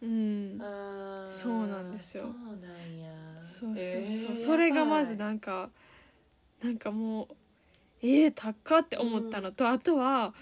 [0.04, 2.24] うん、あーそうなんですよ。
[2.24, 3.12] そうなんや。
[3.42, 5.70] そうそうそう、えーそれがまずなんか
[6.62, 7.36] なんかもう
[8.06, 9.54] えー、高って思ったの。
[9.54, 10.34] と、あとは、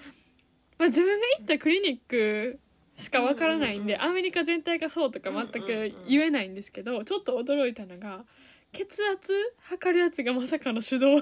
[0.79, 2.59] まあ、自分が行ったクリニック
[2.97, 4.09] しかわからないんで、うんうんうん。
[4.11, 8.25] アメリカ全体がそうとか全く言えないんですけど、ちょっと驚いたのが
[8.71, 11.21] 血圧測るやつがまさかの手動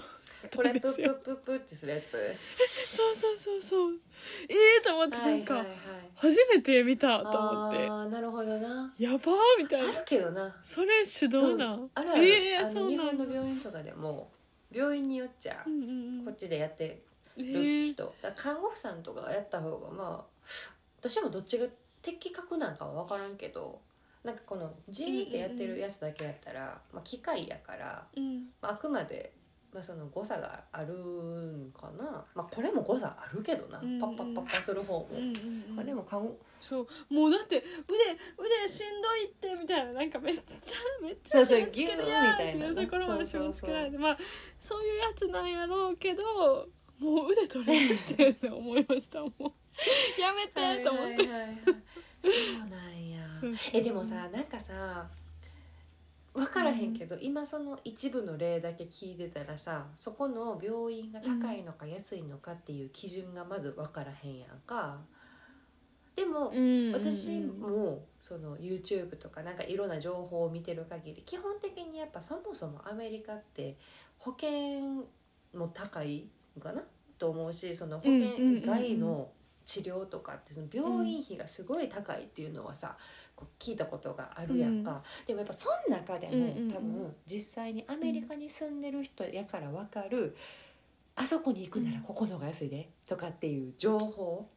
[0.56, 2.18] これプップップップってするやつ。
[2.90, 4.00] そうそうそうそう
[4.48, 5.80] え えー、と思ってなんか、はいはいはい。
[6.16, 7.78] 初めて見たと思って。
[7.88, 8.94] あーなるほどな。
[8.98, 9.90] やばーみたいな。
[9.90, 10.56] あるけどな。
[10.64, 13.24] それ手動なあるある、えー、あの日そうなんだ。
[13.24, 14.32] 本の病院とかでも
[14.72, 16.26] 病院によっちゃうんうんうん。
[16.26, 17.02] こっちでやって
[17.38, 17.94] えるー。
[17.94, 20.46] 人、だから看護婦さんとかがやった方がまあ
[21.00, 21.68] 私もどっちが
[22.02, 23.80] 的確なんかは分からんけど
[24.24, 28.50] なんかこの G ってやってるやつだけやったら、まあ、機械やから、うん。
[28.62, 29.32] まあ、あくまで、
[29.72, 34.00] まあ、その誤差があるんかな、まあ、これも誤差あるけどな、うんうん。
[34.00, 37.14] パッパッパッパする方も、うんうんあ、でも看護そう。
[37.14, 37.66] もうだって腕
[38.38, 40.42] 腕しんどいってみたいななんかめっちゃ
[41.04, 44.18] めっちゃ締め付けるやんっていうところまで締め付けられてまあ
[44.60, 46.68] そういうやつなんやろうけど
[47.00, 49.44] もう腕取れるって思いましたもう。
[50.20, 51.56] やめてと思って、はいはいはいはい。
[52.22, 52.30] そ
[52.66, 53.20] うなんや。
[53.72, 55.08] えでもさなんかさ
[56.40, 64.98] 分からへんけど、今その一部の例だけ聞いてたらさそこの病院が高いのか安いのかっていう基準がまず分からへんやんか。
[66.16, 73.78] でも、うん私もその YouTube とかなんかいろんな情報を見てる限り基本的にやっぱそもそもアメリカって
[74.18, 75.08] 保険
[75.54, 76.84] も高いんかな？
[77.18, 79.30] と思うしその保険外の
[79.70, 82.98] 治療とかってその病院費がすごい高いっていうのはさ
[83.36, 86.72] こう聞いたことがあるやんか、でもやっぱその中でもうんうんうん。
[86.72, 90.36] 多分実際にアメリカに住んでる人やから分かる
[91.16, 94.50] あそこに行くならここの方が安いでとかっていう情報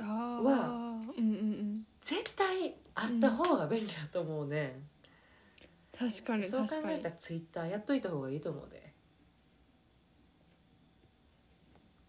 [0.00, 0.68] あはあ
[1.16, 1.86] うんうんうん。
[2.00, 4.80] 絶対あった方が便利だと思うね、
[5.96, 6.44] 確かに。
[6.44, 8.87] そう考えたらツイッターやっといた方がいいと思うで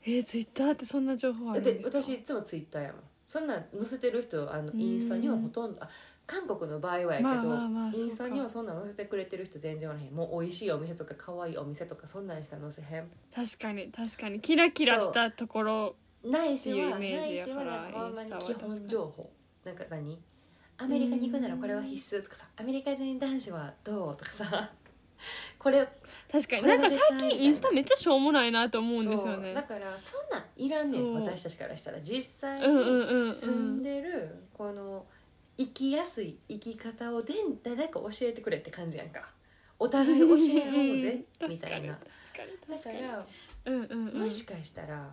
[0.05, 2.01] えー、ツイッターってそんな情報あだってるんですか？
[2.01, 3.01] 私いつもツイッターやもん。
[3.25, 5.89] そんなん載せてる人あのインスタにはほとんどあ
[6.25, 10.12] 韓国の場合はやけど、まあまあまあインスタにはそんなん載せてくれてる人全然おらへん。
[10.15, 13.09] もう美味しいお店とか可愛いお店とかそんなんしか載せへん。
[13.35, 14.39] 確かに確かに。
[14.39, 19.29] キラキラしたところないしはないしはなんかほんまに基本情報。
[19.65, 20.17] なんか何？
[20.77, 22.45] アメリカに行くならこれは必須とかさ。
[22.57, 24.71] アメリカ人男子はどうとかさ。
[25.57, 25.85] これ
[26.31, 26.63] 確かに。
[26.63, 31.99] なんか最近インスタめっちゃしょうもないなと思うんですよねだからそんなんいらんねん私たちからしたら。
[32.01, 33.27] 実際うんうんうんうん。
[33.27, 35.05] に住んでるこの
[35.57, 39.29] 生きやすい生き方をでん誰か教えてくれって感じやんか。
[39.79, 41.93] お互い教え合おうぜうんみたいな。
[41.93, 41.99] だ
[42.67, 43.25] 確から
[43.65, 45.11] うんうんうんもしかしたら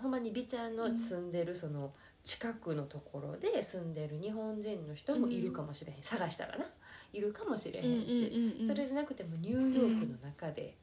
[0.00, 1.92] ほんまに美ちゃんの住んでるその
[2.24, 6.66] 近くのところで住んでる日本人の人もいるかもしれへん、探したらな
[7.12, 8.32] いるかもしれへんし、
[8.66, 10.74] それじゃなくてもニューヨークの中で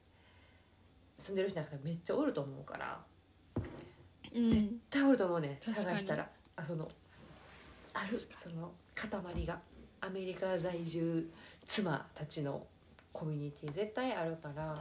[1.17, 2.99] 住んでる人なんかめっちゃおると思うから、
[4.33, 4.47] うん。
[4.47, 6.27] 絶対おると思うね探したら。
[6.55, 6.87] あその
[7.93, 9.59] あるその塊が
[10.01, 11.29] アメリカ在住
[11.65, 12.65] 妻たちの
[13.11, 14.75] コミュニティ絶対あるから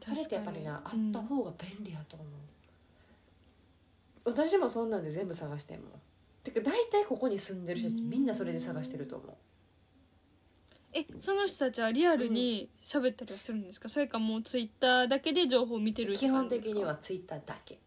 [0.00, 2.28] それってやっぱりなあうんった方が便利やと思う、
[4.24, 5.90] 私もそんなんで全部探してんもん。
[6.42, 9.34] てか大体ここに住んでる人たちみんなそれで探してると思う
[10.96, 17.78] えその人たちはリアルに喋ったりはするんですか、それかもうツイッターだけで情報を見てる基本的にはツイッターだけ。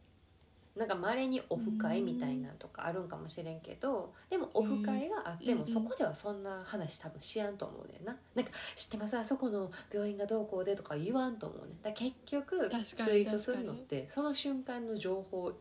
[0.76, 8.16] なんかまれにオフ会みたいなんとかあるんかもしれんけどでもオフ会があってもうんそこではそんな話多分しやんと思うねんな。
[8.34, 9.18] なんか知ってます？
[9.18, 11.82] あそこの病院がどうこうでとか言わんと思うねん。
[11.82, 15.52] だ結局ツイートするのってその瞬間の情報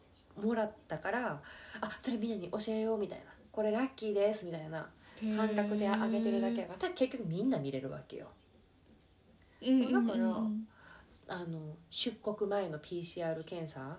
[0.41, 1.41] もらったから
[1.81, 3.25] あそれみんなに教えようみたいな。
[3.51, 4.89] これラッキーですみたいな
[5.37, 6.61] 感覚で上げてるだけ。
[6.61, 8.29] やからただ結局みんな見れるわけよ。
[9.63, 9.83] うん。
[9.83, 10.07] うんうんうん。
[10.07, 13.99] だからあの出国前の PCR 検査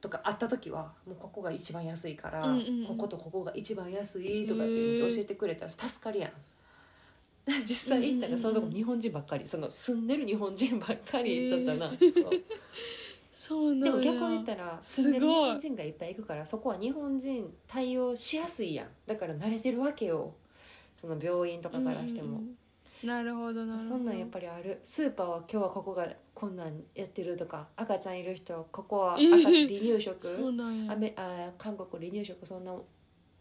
[0.00, 2.86] とかあった時はもうここが一番安いから、うんうんうん。
[2.86, 6.32] こことここが一番安いとかっていうの教えてくれたら助かるやん。
[7.66, 11.90] 実際行ったらそのとこ日本人ばっかりその住んでる日本人ばっかりだったな、
[13.40, 13.84] そうなんや。
[13.84, 18.88] でも逆を言ったら住んでる日本人がいっぱい行くからそこは日本人対応しやすいやん。
[19.06, 20.34] だから慣れてるわけよ。
[21.00, 22.36] その病院とかからしても。
[22.36, 23.08] うん。
[23.08, 24.78] なるほどなそんなんやっぱりある。
[24.84, 30.26] スーパーは今日はここがこんなんやってるとか赤ちゃんいる人ここは赤離乳食。
[30.26, 30.94] そうなんや。
[31.16, 32.74] あ韓国離乳食そんな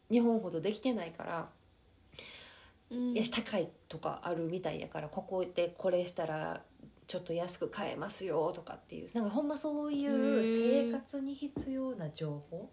[0.10, 1.50] 日本ほどできてないから、
[2.90, 3.18] うん。
[3.18, 6.62] いや高いとかあるみたいやからここでこれしたら
[7.10, 12.70] ちょっと安く買えますよとかっていうなんかほんまそういう生活に必要な情報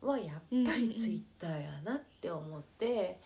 [0.00, 3.20] はやっぱりツイッターやなって思って。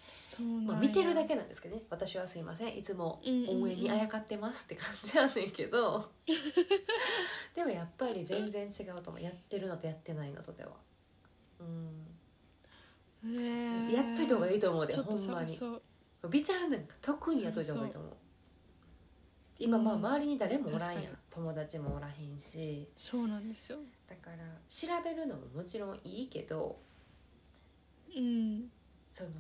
[0.66, 1.82] まあ、見てるだけなんですけどね。
[1.88, 2.76] 私はすいません。
[2.76, 6.10] いつも応援にあやかってますって感じやねんけど。
[7.54, 9.22] でもやっぱり全然違うと思う。
[9.22, 10.72] やってるのとやってないのとでは。
[11.60, 12.06] うん。
[13.90, 15.54] やっといた方がいいと思うでほんまに。
[16.30, 18.16] 美ちゃんなんか特にやっといた方がいいと思う
[19.62, 22.88] 今まあ周りに誰もおらんや友達もおらへんし。
[22.96, 23.78] そうなんですよ。
[24.08, 24.36] だから
[24.68, 26.76] 調べるのももちろんいいけど
[28.16, 28.70] うん。
[29.12, 29.30] その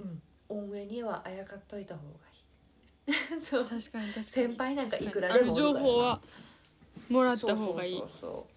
[0.00, 3.40] うん応援にはあやかっといた方がいい。
[3.42, 3.64] そう。
[3.64, 4.24] 確かに確かに。
[4.24, 6.20] 先輩なんかいくらでも情報は
[7.08, 7.98] もらった方がいい。
[7.98, 8.48] そうそうそ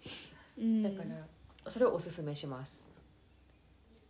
[0.58, 0.66] うう。
[0.66, 0.84] ん。
[0.84, 2.90] そうだからそれをおすすめします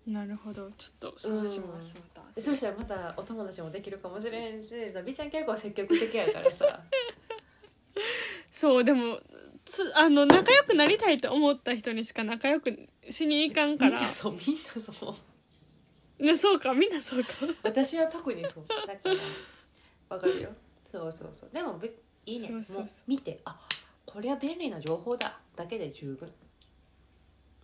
[0.08, 0.70] なるほど。
[0.78, 2.36] ちょっと探しますまた。
[2.36, 4.74] でそうしたらまたお友達もできるかもしれへんし
[5.06, 6.82] 美ちゃん結構積極的やからさ。
[8.52, 9.20] そうでも
[9.66, 13.92] つあの仲良くなりたいと思った人にしか仲良くしに行かんから。
[13.92, 15.16] みんなそうみんなそ
[16.20, 16.24] う。
[16.24, 17.30] ねそうかみんなそうか。
[17.64, 18.66] 私は特にそう。
[18.68, 19.16] だから
[20.10, 20.50] わかるよ。
[20.92, 21.50] そうそうそう。
[21.54, 21.92] でもべ
[22.26, 22.48] いいね。
[22.48, 23.60] そうそうそう見てあ
[24.06, 25.40] これは便利な情報だ。
[25.56, 26.32] だけで十分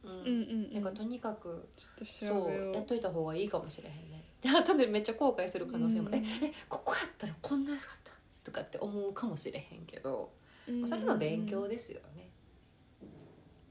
[0.04, 0.12] うん。
[0.12, 2.72] うんなんかとにかくちょっとそ調べよう。
[2.72, 4.24] うやっといた方がいいかもしれへんね。
[4.42, 6.16] で後でめっちゃ後悔する可能性も、うん。
[6.16, 8.12] ええここやったらこんな安かった
[8.44, 10.32] とかって思うかもしれへんけど、
[10.68, 12.30] うんそれは勉強ですよね、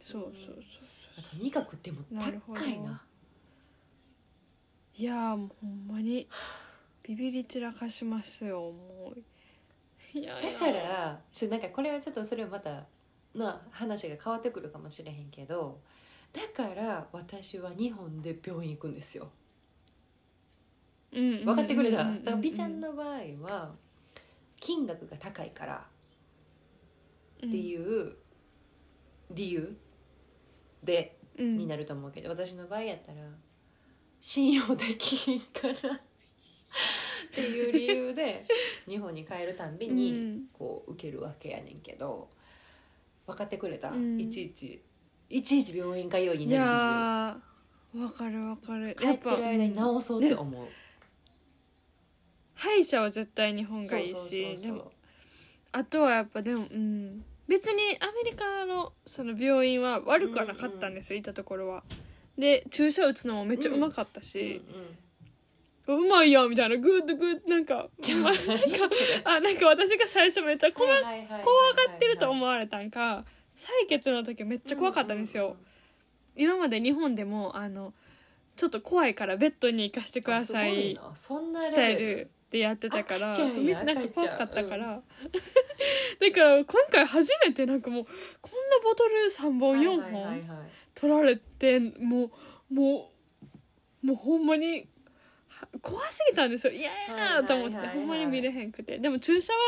[0.00, 0.54] そうそうそう
[1.22, 2.30] そうとにかくでもな。
[2.30, 2.60] るほど。
[2.60, 3.02] 高いな
[4.98, 6.26] いやーもうほんまに
[7.02, 10.18] ビビり散らかしますよもう。
[10.18, 10.52] いやいや。
[10.52, 12.86] だからそれなんかこれはちょっとそれはまた
[13.34, 15.80] な話が変わってくるかもしれへんけど
[16.36, 19.30] だから私は日本で病院行くんですよ。
[21.10, 22.04] 分分かってくれた？
[22.04, 23.74] だから美ちゃんの場合は
[24.60, 25.76] 金額が高いから。
[25.76, 28.16] っっていう
[29.30, 29.76] 理由
[30.82, 31.56] でうん。
[31.56, 33.22] になると思うけど、私の場合やったら
[34.20, 35.72] 信用できんから。
[35.96, 38.46] っていう理由で
[38.86, 40.48] 日本に帰るたんびうにん。
[40.52, 42.28] こう受けるわけやねんけど
[43.26, 44.20] 分かってくれた、うん。
[44.20, 44.82] いちいち
[45.28, 48.94] いちいち病院通いにいやーわかるわかる。
[49.00, 50.66] 理由帰ってる間に治そうって思う、
[52.54, 54.92] 歯医者は絶対日本がそういいそうそうそうしでも
[55.72, 57.24] あとはやっぱでもうん。
[57.48, 61.84] 別にアメリカのその病院は悪くはなかったんですよ、いたところは。
[62.36, 64.60] で注射打つのもめっちゃうまかったうんし、
[65.86, 66.76] ううまいやんみたいな。
[66.76, 67.78] good good なんかん
[68.22, 68.40] なんか
[69.24, 73.24] あなんか私が最初めっちゃ怖怖がってると思われたんか
[73.56, 75.56] 採血の時めっちゃ怖かったんですよ、
[76.36, 77.94] 今まで日本でもあの
[78.56, 85.02] ちょっと怖いからベッドに行かせてくださいそんなレスタイベルルでやってたからそなんか怖かったから、
[86.20, 88.06] だから今回初めてなんかもう
[88.40, 90.42] こんなボトル3本4はいはいはい本はい
[90.94, 92.30] 取られても
[92.70, 93.12] うも
[94.02, 94.88] うもうほんまに
[95.48, 96.72] は怖すぎたんですよ。
[96.72, 97.96] 嫌やと思ってはいはい。
[97.96, 98.98] ほんまに見れへんくて。
[98.98, 99.58] でも注射は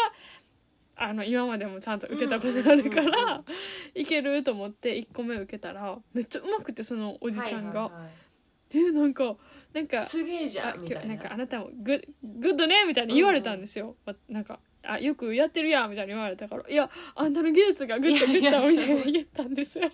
[0.98, 3.44] あの今までもちゃんと受けたことあるかうんうんうんら
[3.94, 7.82] いけると思って1個目受けたらめっちゃうまくてそのおじちゃんが。
[7.84, 8.10] はいはいはい
[8.70, 9.36] 「えなんか
[9.72, 11.14] なんかすげえじゃあんみたいな。
[11.14, 19.90] んかあなたも good good ねみたいに言われたんですよ、わなんかあよくやってるやんみたいに言われたからいやあんたの技術が good good みたいに言ったんですよ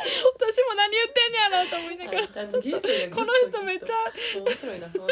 [0.00, 3.94] 私も何言ってんやろうと思いながらあんたの技術がグッとこの人めっちゃ
[4.38, 4.92] 面白いな、 うん。
[4.92, 5.06] こ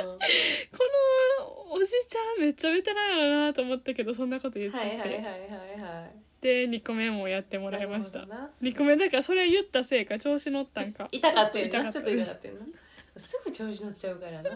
[1.40, 8.20] のおじちゃんめっちゃベテランやろなと思ったけどそんなこと言っちゃって、はいはいはいはいはいで2個目もやってもらいました。
[8.20, 8.50] なるほどな。
[8.62, 11.08] 2個目だからそれ言ったせいか調子乗ったんか。
[11.10, 12.66] 痛かったよちょっと痛かったよな
[13.20, 14.50] すぐ調子乗っちゃうからな。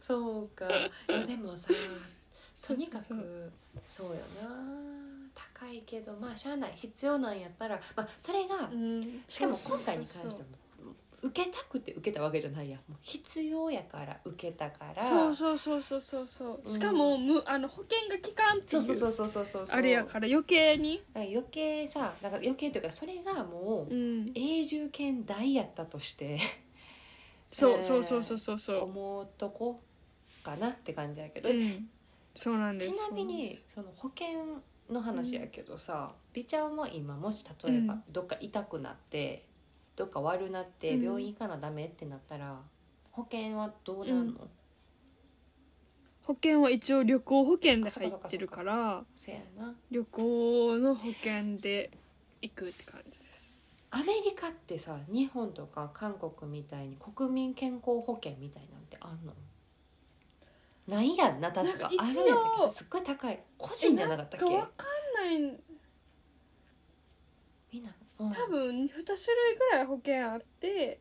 [0.00, 0.66] そうか。
[1.06, 1.68] でもさ
[2.66, 3.52] とにかくそう
[3.86, 4.93] そうよな
[5.34, 10.48] 高いけどまあしゃあない必要なんやったらまあそれがうんしかも今回に関しても
[11.24, 12.80] 受けたくて受けたわけじゃないやん。
[12.86, 15.02] もう必要やから受けたから。
[15.02, 16.60] そうそうそうそうそうそう。
[16.62, 16.70] うん。
[16.70, 19.76] しかもむあの保険が効かんっていうそうそうそうそうそうそう。
[19.76, 21.02] あれやから余計に。
[21.14, 24.32] 余計さなんか余計というかそれがもううん。
[24.34, 26.38] 永住権大やったとして
[27.50, 28.58] そうえーそうそうそうそう。
[28.58, 29.80] そ思うとこ
[30.42, 31.88] かなって感じやけど、ううん。
[32.34, 32.92] そうなんです。
[32.92, 38.02] ちなみにその保険の話やけどさ、美ちゃんは今もし例えばうん。
[38.10, 39.46] どっか痛くなって、
[39.96, 41.02] どっか悪なってうん。
[41.02, 42.60] 病院行かなダメってなったら、
[43.12, 44.48] 保険はどうなんの、
[46.22, 49.74] 保険は一応旅行保険で入ってるからせやな。
[49.90, 51.90] 旅行の保険で
[52.40, 53.58] 行くって感じです。
[53.90, 59.32] アメリカってさ日本とか韓国みたいに国民健康保険みたいなんてあんの？
[60.86, 61.88] ないやんな確か。
[61.88, 63.42] なんか一応あるやったっけすっごい高い。
[63.56, 64.44] 個人じゃなかったっけ？
[64.44, 65.60] わかんない。
[67.72, 68.32] みんな、うん。
[68.32, 71.00] 多分2種類ぐらい保険あって。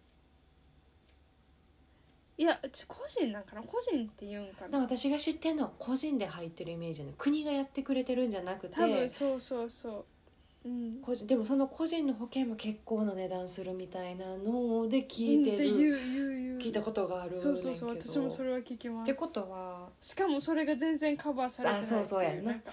[2.35, 3.61] いやち個人なんかな？
[3.61, 4.67] 個人って言うんかな？
[4.67, 8.75] だから私が知ってんのは個人で入ってるイメージじゃない国がやってくれてるんじゃなくて。
[8.75, 10.05] 多分そうそうそう
[10.65, 11.01] うん。
[11.01, 16.57] 個人でもその個人の保険も結構な値段するみたいなので聞いてる、うんって言う言う言う。
[16.59, 19.11] 聞いたことがあるねんそうそうそう私もそれは聞きます。
[19.11, 22.53] ってことはしかもそれが全然カバーされてないっていあそうそうやんな。
[22.55, 22.71] か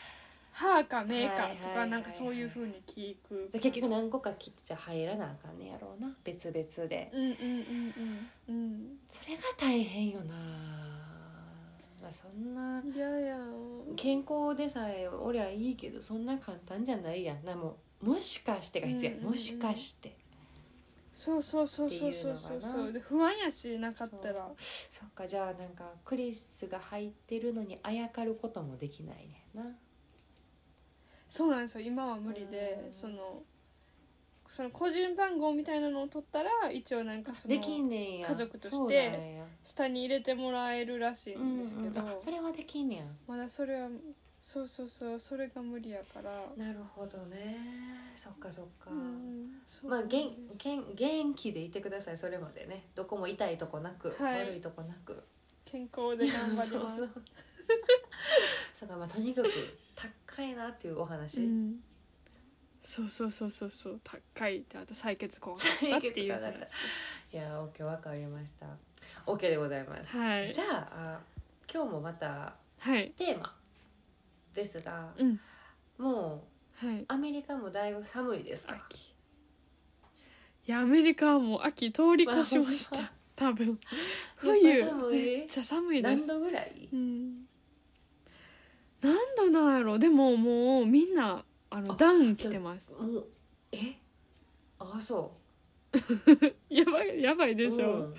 [0.52, 1.74] 歯か目かとはいはいはいはい。
[1.74, 3.48] かなんかそういうふうに聞く。
[3.52, 6.12] で結局何個か切っちゃ入らなあかんねやろうな。
[6.24, 7.10] 別々で。
[7.12, 7.34] うんうんうん
[8.48, 8.54] うん。
[8.54, 8.98] うん。
[9.08, 10.34] それが大変よな、
[12.10, 13.20] まあ、そんないや。
[13.20, 13.36] いや
[13.96, 17.54] 健康でさえおりゃいいけどそんな簡単じゃないやんな。
[17.54, 20.16] もうもしかしてが必要や、うんうんうんもしかして。
[21.12, 22.84] そうそうそうそうそうそうっていうのがな。
[22.84, 24.48] そうで不安やしなかったら。
[24.58, 25.26] そっか。
[25.26, 29.64] じゃあなんかクリスが入ってるのにあやかることもできないねんな。
[31.28, 31.86] そうなんですよ。
[31.86, 32.92] 今は無理でうん。
[32.92, 33.42] その
[34.50, 38.26] その個人番号みたいなのを取ったら一応なんかそのできんねんや。
[38.26, 39.44] 家族としてそうなんや。
[39.62, 43.04] 下に入れてもらえるらしいんですけど、うんうんあそれはできんねや。
[43.28, 43.88] まだそれは
[44.42, 47.58] そうそうそうそれが無理やから、なるほどね。
[48.16, 52.82] そっかそっか、うんそうまあ元元元気でいてくださいそれまでね。
[52.96, 54.40] どこも痛いとこなく、はい。
[54.40, 55.22] 悪いとこなく。
[55.64, 57.02] 健康で頑張ります。
[57.02, 57.10] そう。
[58.74, 59.48] そうかまあとにかく
[60.26, 61.80] 高いなっていうお話、うん
[62.82, 64.00] そうそうそうそうそう。
[64.02, 66.72] 高いってあと採血怖かったっていう話。
[67.32, 68.66] いやー OK わかりました。
[69.26, 70.52] OK でございます、はい。
[70.52, 71.20] じゃああ
[71.72, 73.12] 今日もまたはい。
[73.18, 73.54] テーマ
[74.54, 75.40] ですが、うん。
[75.98, 76.44] も
[76.82, 77.04] うはい。
[77.08, 78.74] アメリカもだいぶ寒いですか？
[78.88, 78.98] 秋。
[80.66, 83.02] いやアメリカはもう秋通り越しましまあ
[83.36, 83.66] た多分。
[83.68, 83.76] やっ
[84.38, 85.24] 冬ぱ寒い？
[85.38, 86.26] めっちゃ寒いです。
[86.26, 86.88] 何度ぐらい？
[86.92, 87.46] うん。
[89.02, 89.98] 何度なんやろ？
[89.98, 92.94] でももうみんなあのあダウン着てます。
[92.96, 93.26] もう
[93.72, 93.96] え？
[94.78, 95.36] あそ
[96.68, 98.14] やばいやばいうでしょ、うん。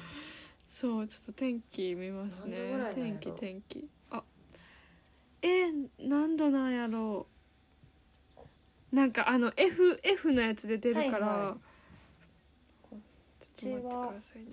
[0.67, 2.91] そうちょっと天気見ますね。
[2.93, 3.87] 天気天気。
[4.09, 4.23] あ
[5.41, 7.27] えー、何度なんやろ
[8.91, 8.95] う。
[8.95, 13.01] なんかあの F, F のやつで出るから、はいはい。
[13.55, 14.47] ちょっと待ってくださいね。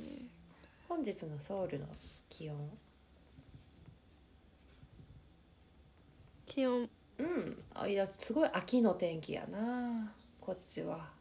[0.88, 1.86] 本日のソウルの
[2.28, 2.78] 気温。
[6.46, 6.88] 気温
[7.18, 7.62] うん。
[7.74, 10.12] あいやすごい秋の天気やな。
[10.40, 11.16] こっちは。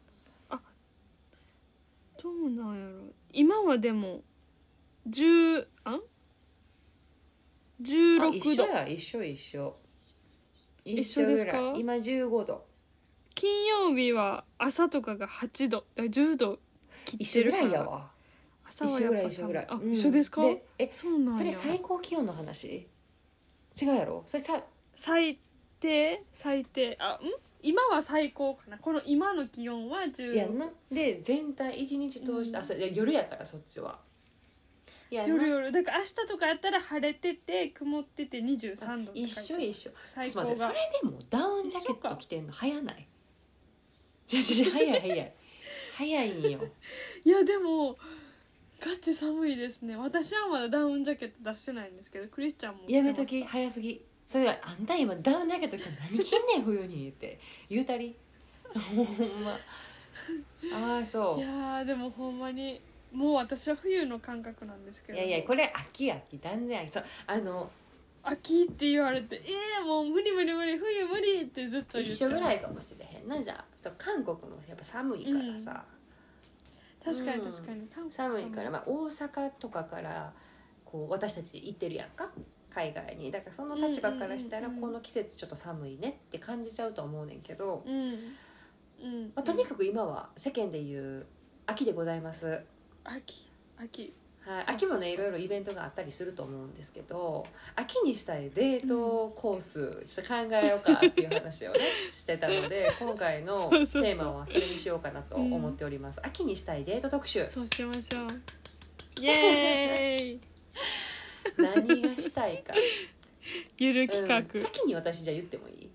[2.20, 3.02] どうなんやろ。
[3.32, 4.22] 今はでも
[5.08, 5.92] 10あ？
[5.92, 6.00] んあ
[7.80, 9.76] 16度一緒や一緒一緒。
[10.84, 11.74] 一一緒ですか？
[11.76, 12.66] 今15度。
[13.36, 15.84] 金曜日は朝とかが8度。
[15.96, 16.58] あ10度
[17.04, 18.10] 切一緒ぐららいやわ。
[18.68, 19.84] 朝はやっぱ一緒ぐらい一緒ぐらい。
[19.84, 19.92] うん。
[19.92, 20.42] 一緒ですか？
[20.42, 21.34] でえそうなんや。
[21.34, 22.88] それ最高気温の話？
[23.80, 24.24] 違うやろ？
[24.26, 24.60] それさ
[24.96, 25.38] 最
[25.80, 27.20] 低最低あん？
[27.60, 28.78] 今は最高かな。
[28.78, 30.70] この今の気温は10やんな。
[30.90, 32.62] で全体一日通して、うん。
[32.62, 33.98] あそれいや夜やからそっちは。
[35.10, 35.34] やんな。
[35.34, 35.72] 夜夜。
[35.72, 39.90] だから明日とかやったら晴れてて曇ってて23度一緒一緒。
[40.04, 40.68] 最高が。
[40.68, 43.06] それでもダウンジャケット着てんの早ない？
[44.26, 45.32] じゃじゃ早い早い。
[45.96, 46.60] 早いんよ。
[47.24, 47.96] いやでも
[48.80, 49.96] ガチ寒いですね。
[49.96, 58.14] 私はまだダウンジャケット出してないんですけどクリスチャンもやめとき早すぎそれはあんた今ダウンジャケット着て何着んねん冬にって言うたり。
[58.74, 59.58] ほんま。
[60.74, 62.78] ああそいうやーでもほんまに
[63.10, 65.18] もう私は冬の感覚なんですけど。
[65.18, 66.90] いやいやこれ秋秋断然秋。
[66.92, 67.70] そうあの
[68.22, 73.42] 秋って言われてえー、もう無理無理無理冬無理ってずっと言って一緒ぐらいかもしれへんな。
[73.42, 73.54] じゃ
[73.86, 75.82] あ韓国もやっぱ寒いからさ、
[77.02, 80.34] 確かにうん確かに、韓国寒いから、まあ、大阪とかから
[80.84, 82.28] こう私たち行ってるやんか
[82.70, 83.30] 海外に。
[83.30, 84.72] だからその立場からしたらうん。
[84.72, 88.36] うんうんうんこの季節ちょっと寒いねって感じちゃうと思うねんけど、うん。
[89.00, 91.26] うん、まあ、とにかく今は世間でいう
[91.66, 92.48] 秋でございます、
[93.04, 94.12] はい、秋秋
[94.44, 94.64] そうそう。
[94.74, 97.46] 秋もねいろいろイベントがあったりすると思うんですけど
[97.76, 101.80] 秋にしたいデートコースちょっと考えようかっていう話をね
[102.12, 107.44] してたので今回の テーマはそれにしようかなと思っております、秋にしたいデート特集。
[107.44, 108.28] そうしましょう。
[109.20, 110.40] イエーイ
[111.58, 112.74] 何がしたいか。
[113.78, 114.60] ゆる企画、うん。
[114.64, 115.90] 先に私じゃあ言ってもいい？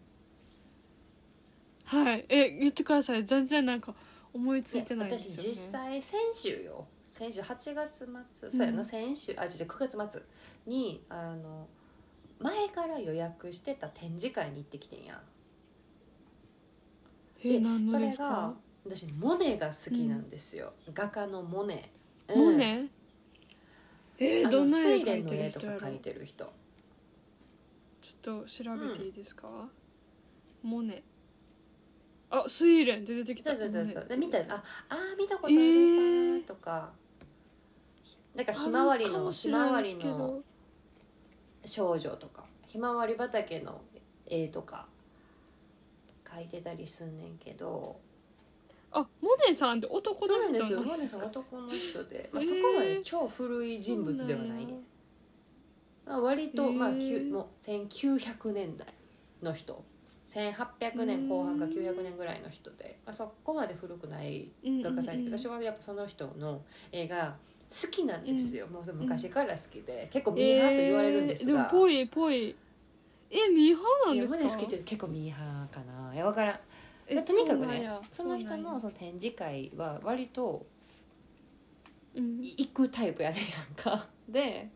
[1.85, 2.25] はい。
[2.29, 3.23] え言ってください。
[3.25, 3.93] 全然なんか
[4.33, 6.87] 思いついてないんで私すよ、ね、実際先週よ。
[7.07, 8.49] 先週8月末。
[8.49, 10.21] そうやな、うん先週あ違う9月末。
[10.65, 11.67] にあの
[12.39, 15.15] 前から予約してた展示会に行ってきてんや。
[15.15, 15.21] ん
[17.43, 21.89] え何のですそれがか私モネが好きなんですよ、画家のモネ、
[22.29, 22.87] モネ？
[24.17, 26.45] えー、どんな絵描いてる絵とか描い人やろちてる人。
[26.45, 26.51] ょっ
[28.21, 29.47] と調べていいですか、
[30.61, 31.03] モネ。
[32.29, 33.55] あ睡蓮って出てきた。
[33.55, 34.05] そうそうそうそう。
[34.07, 36.39] で見たああー見たことあるかえー。
[36.39, 36.91] なとか、
[38.35, 40.41] なんかひまわりのひまわりの
[41.65, 42.43] 少女とか。
[42.65, 43.81] ひまわり畑の
[44.25, 44.87] 絵とか。
[46.23, 47.99] 描いてたりすんねんけど
[48.93, 50.81] あモネさんって男そうなの人んですよ。
[50.83, 52.49] モネさん男の人で、まあ、へー。
[52.49, 54.73] そこまで超古い人物ではないね、
[56.05, 58.87] まあ、割と、まあ、きゅもう1900年代
[59.41, 59.83] の人。
[60.25, 67.35] 1800年後半か900年ぐらいの人で、まあ、そこまで古くない画家さんに、うんうんうん私はやっぱその人の絵が
[67.69, 70.07] 好きなんですよ、もうそれ昔から好きで。
[70.11, 71.57] 結構ミーハーと言われるんですが、えー。
[71.57, 72.55] でもぽいぽい
[73.29, 74.43] えミーハーなんいやですか？
[74.43, 76.13] モネ好きって結構ミーハーかな。
[76.13, 76.59] いや分からん
[77.07, 80.65] えまあとにかくねその人のその展示会は割と
[82.15, 82.41] うん。
[82.41, 84.07] 行くタイプやねんやんか。
[84.29, 84.69] で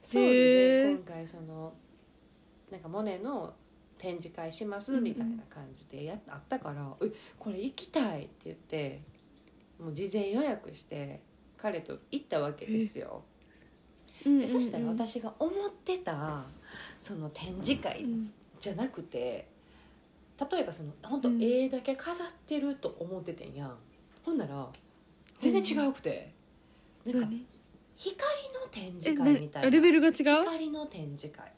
[0.00, 0.96] ソウルへでー。
[0.96, 1.74] 今回その
[2.70, 3.54] なんかモネの
[3.98, 9.00] 展示会しますみたいな感じでやっあったから「えこれ行きたい」って言って
[9.78, 11.20] もう事前予約して
[11.56, 13.22] 彼と行ったわけですよ。
[14.24, 16.46] でそしたら私が思ってた
[16.98, 19.48] その展示会うんじゃなくて
[20.50, 21.42] 例えばその本当うん。
[21.42, 23.76] 絵だけ飾ってると思っててんやん、
[24.24, 24.68] ほんなら
[25.40, 26.32] 全然違うくて、
[27.04, 27.46] なんか何？
[27.94, 28.18] 光
[28.54, 29.70] の展え示会みたいな。
[29.70, 30.14] レベルが違う？
[30.14, 31.52] 光の展示会。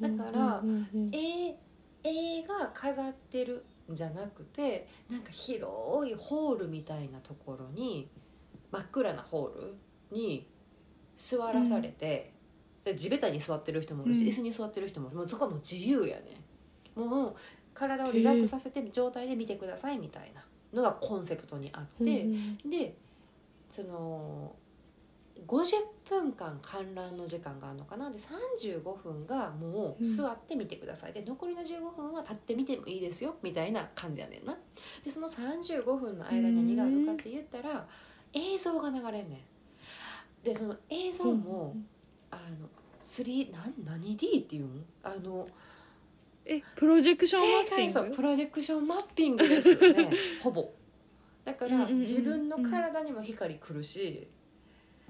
[0.00, 1.56] だからうんうんうん絵
[2.04, 8.08] 絵が飾ってるんじゃなくてなんか広いホールみたいなところに
[8.70, 9.74] 真っ暗なホール
[10.12, 10.46] に
[11.16, 12.32] 座らされて、
[12.84, 14.28] で地べたに座ってる人もいるし、うん。
[14.28, 15.16] 椅子に座ってる人もいる。
[15.16, 16.40] もうそこはもう自由やね
[16.96, 17.34] もう
[17.74, 20.42] 体をリラックスさせて状態で見てくださいみたいな
[20.72, 22.34] のがコンセプトにあって、うん
[22.64, 22.94] うんで
[23.68, 24.54] その
[25.46, 25.74] 50
[26.08, 28.10] 分間観覧の時間があるのかな？
[28.10, 34.56] で35分がもう座ってみてください、で残りの15分は立ってみてもいいですよみたいな感じやねんな。
[35.04, 37.86] でその35分の間に何があるのかって言ったら
[38.32, 40.44] 映像が流れんねん。
[40.44, 41.76] でその映像も、
[42.30, 42.68] あの
[43.00, 44.84] 3何何 D っていうん？
[45.02, 45.46] あの
[46.48, 47.76] えプロジェクションマ正ッピング？
[47.76, 50.10] 解そうプロジェクションマッピングですよね。
[50.42, 50.70] ほぼ。
[51.44, 54.26] だから自分の体にも光来るし、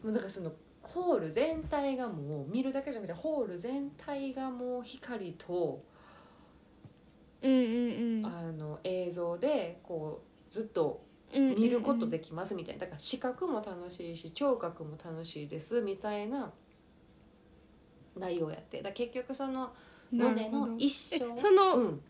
[0.03, 5.83] もうだからそのホール全体がもう見るだけじゃなくてホール全体がもう光と、
[7.43, 8.27] うんうんうん。
[8.27, 12.81] あの映像でこうずっとうん見ることできますみたいな。
[12.83, 16.53] だから視覚も楽しいし聴覚も楽しいですみたいな
[18.17, 18.81] 内容やって。
[18.81, 19.75] だ結局その
[20.13, 21.17] モネの一生。
[21.17, 22.01] えそのうん、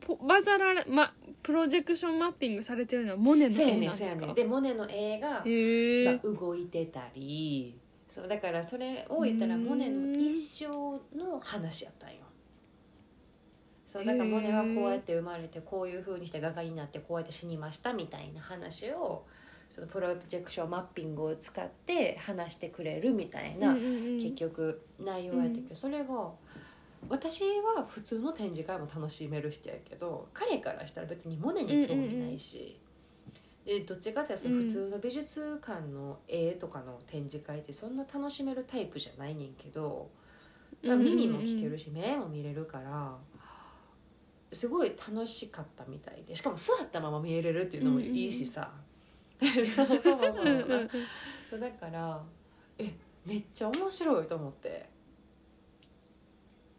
[0.00, 4.26] ポバザラ、ま、プロジェクションマッピングされてるのはモネの絵なんですか？
[4.26, 5.42] ねでモネの絵が
[6.22, 7.74] 動いてたり。
[8.10, 10.66] そうだからそれを言ったらうんモネの一生
[11.16, 12.16] の話やったんよ。
[13.86, 19.24] そうだからモネはこうやって生まれてこういう風にして画家になってこうやって死にましたみたいな話を
[19.70, 24.20] そのプロジェクションマッピングを使って話してくれるみたいな、うんうんうん。
[24.20, 26.30] 結局内容やったけど、それが
[27.08, 27.44] 私
[27.76, 32.78] は普通の展示会も楽しめる人やけど彼からしたら別にモネに興味ないし、
[33.64, 40.10] でどっちかっていうとその普通の美術館の絵とかの展示会ってそんな楽しめるタイプじゃないねんけど、
[40.82, 43.16] まあ、耳も聞けるし目も見れるから
[44.52, 46.34] すごい楽しかったみたいで。
[46.34, 48.72] しかも座ったまま見えれるっていうのもいいしさ、
[49.40, 50.90] そうそうそううんうんうん。
[51.48, 52.22] そうだから
[52.78, 52.92] え
[53.26, 54.97] めっちゃ面白いと思って。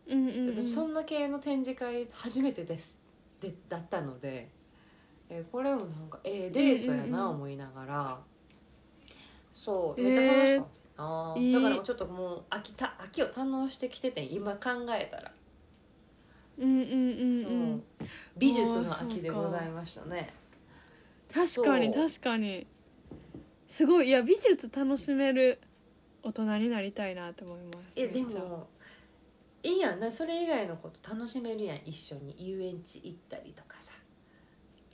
[0.10, 0.56] うんうんうん。
[0.56, 2.98] 私そんな系の展示会初めてです。
[3.40, 4.50] でだったので、
[5.30, 7.08] えーこれもなんかええデートやうんうん。
[7.10, 8.20] うなん思いながら、
[9.54, 15.32] そうめっちゃ楽しかったな、えーだからちょっともう秋た秋を堪能してきてて今考えたら、
[16.58, 17.52] うんうんうんそう。
[17.52, 17.84] うん
[18.38, 20.34] 美術の秋でございましたね。
[21.34, 22.10] 確かにそう。
[22.10, 22.66] 確かに。
[23.68, 25.60] すごいいや美術楽しめる
[26.24, 28.40] 大人になりたいなと思いますえでめっちゃ。
[28.42, 28.68] も
[29.64, 30.00] いいやん。
[30.00, 31.78] なそれ以外のこと楽しめるやん。
[31.86, 33.94] 一緒に遊園地行ったりとかさ。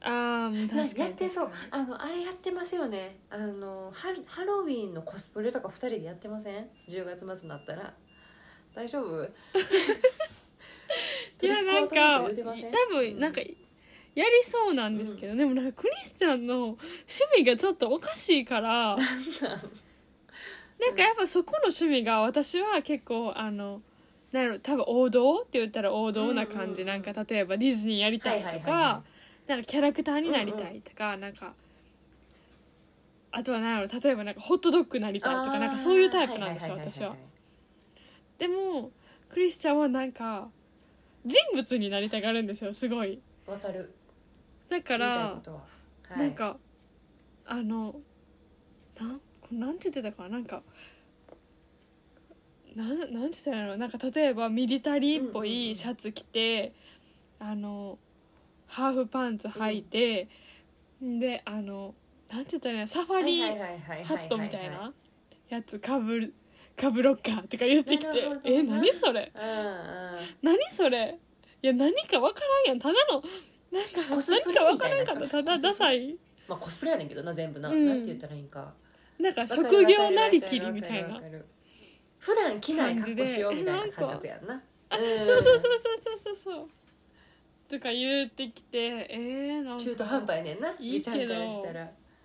[0.01, 0.99] ああ確かに。
[0.99, 1.49] やってそう。
[1.49, 3.19] 確かあのあれやってますよね。
[3.29, 7.93] あのハハロウィンのコスプレとか2人でやってません？10月末になったら。
[8.73, 9.23] 大丈夫？
[9.23, 9.29] に
[11.41, 12.29] いやなんか多
[12.89, 16.79] 分なんかやりそうなんですけど、でもなんかクリスチャンの趣
[17.37, 18.97] 味がちょっとおかしいから。
[20.77, 23.81] なんかやっぱそこの趣味が私は結構あの
[24.35, 27.13] なんやろ多分王道って言ったら王道な感じ、うんうんうんなん。
[27.15, 29.03] か例えばディズニーやりたいとか、はいはいはいは
[29.47, 31.53] なんかキャラクターになりたいとか、なんか
[33.31, 37.15] あとは何やろ例えばなんかホットドッグなりたいとかなんかそういうタイプなんですよ私は。
[38.37, 38.91] でも
[39.29, 40.49] クリスチャンはなんか
[41.25, 43.21] 人物になりたがるんですよすごい。
[43.47, 43.93] わかる。
[44.69, 45.41] だからは、
[46.09, 46.19] はい。
[46.19, 46.57] なんか
[47.45, 47.95] あの
[48.99, 49.21] なん
[49.51, 50.63] なんて言ってたかななんか
[52.75, 53.77] なんなんて言ったらいいの？
[53.77, 56.73] なんか例えばミリタリーっぽいシャツ着て、
[57.39, 57.97] あの
[58.67, 60.27] ハーフパンツ履いて、
[61.01, 61.95] であの
[62.29, 62.87] なんて言ったらいいの？
[62.87, 64.91] サファリハットみたいな
[65.47, 66.33] やつかぶる
[66.75, 68.09] かぶろっかとか言ってきて
[68.43, 69.31] え何それ？
[69.33, 70.19] うんうん。
[70.41, 71.17] 何それ？
[71.61, 72.79] いや何かわからんやん。
[72.79, 73.23] ただの
[73.71, 75.05] なんかコスプレ何かわみたいな。
[75.05, 76.17] からんかったただダサい。
[76.49, 77.85] まあコスプレやねんけどな全部な、うん。
[77.87, 78.73] なんて言ったらいいんか。
[79.17, 81.21] なんか職業なりきりみたいな
[82.25, 84.59] 普段着ない格好しようみたいな感覚やんな。
[84.89, 85.25] あうん。
[85.25, 86.67] そうそうそうそうそうそう。
[87.69, 90.73] とか言ってきてえー、なんか中途半端やねんな。
[90.79, 91.33] いいけど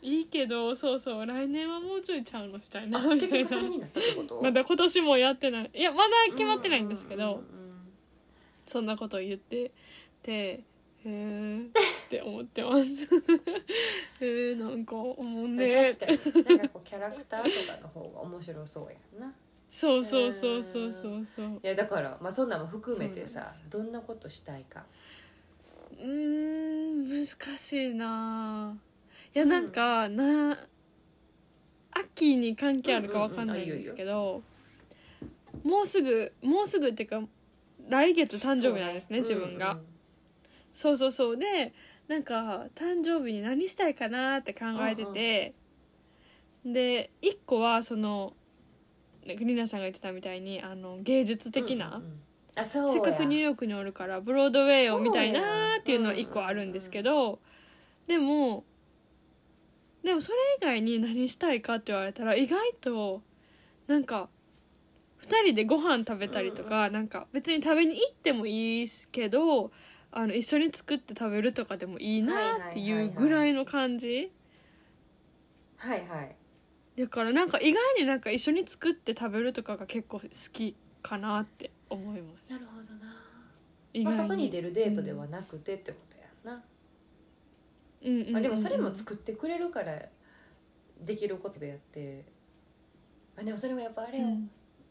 [0.03, 3.15] いいけどそうそう来年はもうちょいちゃうのしたいなたいな。
[3.17, 4.41] 結局それになったってこと？
[4.43, 5.71] まだ今年もやってない。
[5.75, 7.43] いやまだ決まってないんですけど、
[8.67, 9.71] そんなことを言って
[10.23, 10.33] て
[11.05, 11.73] へー っ
[12.09, 13.09] て思ってます。
[14.21, 15.93] えー、なんか思ううんね。
[16.01, 16.45] 確かに。
[16.45, 19.35] なんかこうキャラクターとかの方が面白そうやんな
[19.71, 21.25] そうそうそうそうそう。
[21.25, 24.85] そういやだからまあそんなんも含めてさどんなことしたいか。
[25.93, 27.27] うーん難
[27.59, 28.77] しいな。
[29.35, 30.59] いやなんか、な
[31.93, 34.43] 秋に関係あるかわかんないんですけど、
[35.63, 37.23] もうすぐもうすぐっていうか
[37.89, 39.79] 来月誕生日なんですね自分が、
[40.73, 41.37] そうそうそう。
[41.37, 41.73] で
[42.09, 45.55] なんか誕生日に何したいかなって考えてて、
[46.65, 48.33] で一個はその
[49.25, 52.21] リナさんが言ってたみたいにあの芸術的な、うんうんうん。
[52.57, 52.93] あそうや。
[52.93, 57.41] せっかくニューヨークにおるからブロードウェイを見たいなーっていうのは一個あるんですけど
[58.07, 58.65] でも
[60.03, 63.23] でもそれ以外に何したいかって言われたら意外と
[63.87, 64.29] なんか
[65.23, 69.71] 2人でご飯食べたりとかなんか別に食べに行ってもいいけど
[70.13, 72.35] あの一緒に作って食べるとかでもいいな
[72.71, 74.33] っていうぐらいの感じ。
[75.77, 76.37] はいはい
[77.01, 82.53] だからなんか意外になんか一緒に作って食べるとかが結構好きかなって思います。
[82.53, 83.15] なるほどな。
[83.93, 86.63] 意まあ、外に出るデートではなくてってことやんな、
[88.03, 88.33] うんうんうんうん。
[88.35, 90.01] まあ、でもそれも作ってくれるから
[91.01, 92.25] できることでやって、
[93.35, 94.51] まあ、でもそれもやっぱあれよ、うん。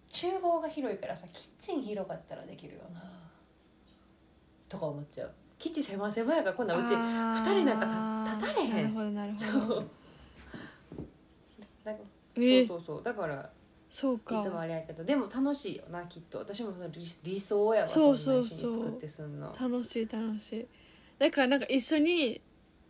[0.09, 3.01] 厨房が広いからさキッチン広かったらできるよな。
[4.67, 5.31] とか思っちゃう。
[5.57, 7.53] 基地狭狭やからこんなうちあー。
[7.53, 8.71] 二人なんか立立たれへん。
[8.71, 9.81] なるほどなるそほど。
[9.81, 9.89] う
[11.83, 11.91] だ
[12.35, 13.03] えーそうそうそう。
[13.03, 13.45] だからい
[13.89, 14.41] そうか。
[14.43, 16.37] つもあれやけどでも楽しいよなきっと。
[16.39, 18.57] 私もその理理想やわそうそんなそう。
[18.57, 19.55] そう一緒に作ってすんの。
[19.59, 20.67] 楽しい楽しい。
[21.17, 22.41] だからなんか一緒に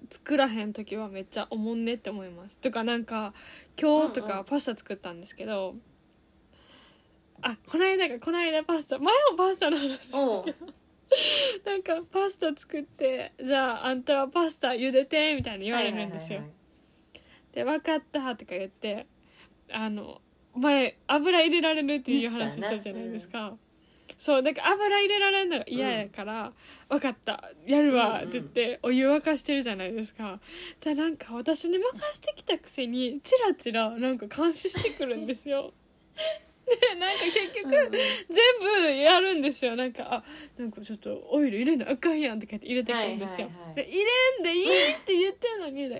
[0.09, 2.57] 作らへん時はめっちゃおもんねって思います。
[2.57, 3.33] とかなんか
[3.79, 4.37] 今日とうんうん。
[4.37, 5.75] かパスタ作ったんですけど、
[7.41, 10.45] あこの間がこの間パスタ前もパスタの話したおう。
[10.45, 10.57] けど
[11.65, 16.58] なんかパスタ作ってじゃああんたはパスタ茹でてみたいに言われるんですよ、はいはい
[17.59, 19.05] で「分かった」とか言って
[19.71, 20.21] あの
[20.55, 23.55] 前油入れられるっていう話したじゃないですか、
[24.17, 26.53] そうだから油入れられるのが嫌やから
[26.89, 27.51] 「分かった。
[27.65, 30.39] やるわ」って言ってお湯沸かしてるじゃないですか。
[30.79, 35.73] じゃあなんか私に任してきたくせにチラチラなんか監視してくるんですよ
[36.69, 39.75] でなんか結局、はいはい全部やるんですよ。
[39.75, 40.23] なんかあ
[40.57, 43.75] なんかちょっとオイル入れなあかんやんってて入れてくるんですよ、はいはいはい。
[43.75, 44.03] で入れ
[44.41, 45.99] んでいいって言ってんのに入れん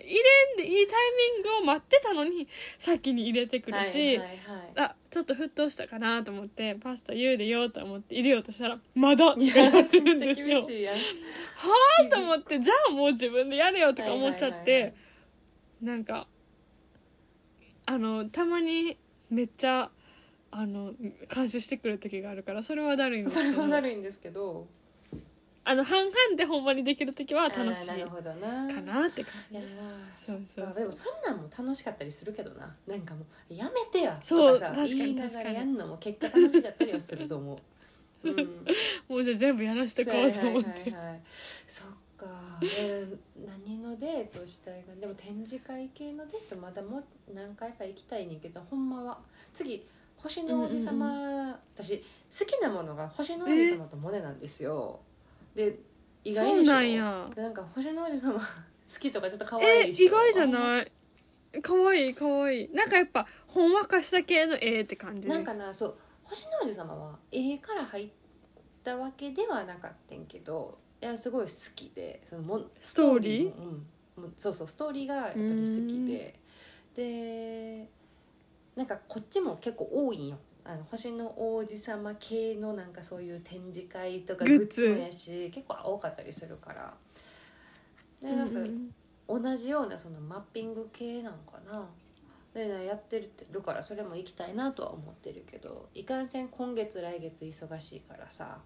[0.58, 2.48] でいいタイミングを待ってたのに
[2.78, 4.90] 先に入れてくるし、はいはいはい。
[4.92, 10.62] あちょっと沸騰したかなと思ってパスタ茹でようと思って入れようとしたら「まだ」って言われてるんですよ。
[10.62, 14.94] はめっちゃ厳しいやんあと思ってじゃあもう自分でやれよとか思っちゃって、はいはいはい。
[15.82, 16.28] なんか
[17.86, 18.98] あのたまに
[19.32, 19.90] めっちゃ
[20.52, 20.94] あの
[21.34, 24.68] 監視してくる時があるからそれはだるいんですそれけどはなるんですけど。
[25.66, 27.92] あの半々でほんまにできる時は楽しい。
[27.92, 28.74] あーなるほどな。
[28.74, 29.58] かなって感じ。
[29.60, 29.68] いやー
[30.16, 30.74] そそううそうそう。
[30.74, 32.76] でもそんなんも楽しかったりするけどな。
[32.88, 35.56] なんかもうやめてやそうとかさ確かに言いなが確からに。
[35.58, 37.60] やんのも結果楽しかったりはすると思
[38.24, 38.66] う、うん、
[39.08, 41.22] もうじゃあ全部やらしてこうと思って、はいはいはいはい。
[41.28, 41.88] そっ
[42.18, 49.20] か、えー何のデートしたいかでも展示会系のデートまだもう何回か行きたいねんけどほんまは。
[49.54, 49.86] 次
[50.22, 55.00] 星の王子様、私好きなものが星の王子様とモネなんですよ。
[55.56, 55.80] で
[56.24, 56.74] 意外でしょ？
[56.74, 57.26] なんや。
[57.36, 61.62] でなんか星の王子様 好きとかちょっと可愛えいし意外じゃない？
[61.62, 62.66] かわいいかわい。
[62.66, 65.34] いなんかやっぱほんわかした系の絵って感じです。
[65.34, 68.10] なんかなそう星の王子様は絵から入っ
[68.84, 73.56] たわけではなかったんけどいやすごい好きでそのもストーリー？
[73.56, 73.78] も
[74.18, 74.34] うん。
[74.38, 76.40] そうそうストーリーがやっぱり好きで。
[76.96, 77.90] で
[78.76, 80.38] なんかこっちも結構多いんよ。
[80.64, 84.90] あの星の王子様系のなんかそういう展示会とかグッズ。
[84.90, 86.94] もやし結構多かったりするから。
[88.22, 88.94] でなんかうん
[89.28, 91.88] 同じようなそのマッピング系なのかな。
[92.54, 98.58] で、ね、やってるからそれも行きたいなとは思ってるけどいかんせん今月来月忙しいからさ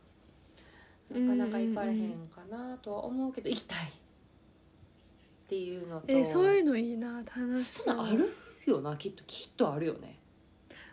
[1.11, 3.89] なかなか行かれへんかなとは思うけど行きたいっ
[5.49, 6.05] ていうのと。
[6.07, 7.17] えそういうのいいな。
[7.19, 7.99] 楽しそう。
[7.99, 8.33] ある？
[8.66, 10.20] よなきっときっとあるよね。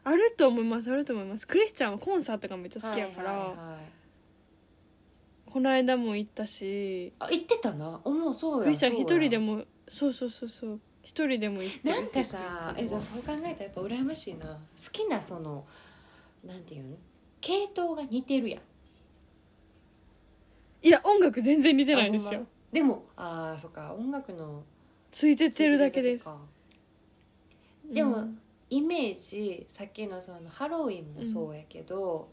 [0.02, 1.46] あると思いますあると思います。
[1.46, 3.90] クリスチャンはコンサートがめっちゃ好きやから、はいはいはい
[5.52, 7.12] この間も行ったし。
[7.18, 8.00] あ行ってたな。
[8.04, 10.80] 思うそうやクリスチャン一人でももそうそうそうそう。
[11.02, 14.46] 一人でも行ってるしなんかさえそう考えたらやっぱ羨ましいな。
[14.46, 14.58] 好
[14.92, 15.66] きなその
[16.44, 16.96] なんていうん
[17.40, 18.60] 系統が似てるやん。
[20.86, 22.40] いや音楽全然似てないんですよ。
[22.40, 22.46] ま？
[22.70, 24.62] でもあーそっか音楽の
[25.10, 26.26] ついてってるだけです。
[26.26, 26.38] か
[27.90, 28.40] でもうん
[28.72, 32.28] イメージさっきのそのハロウィンもそうやけど、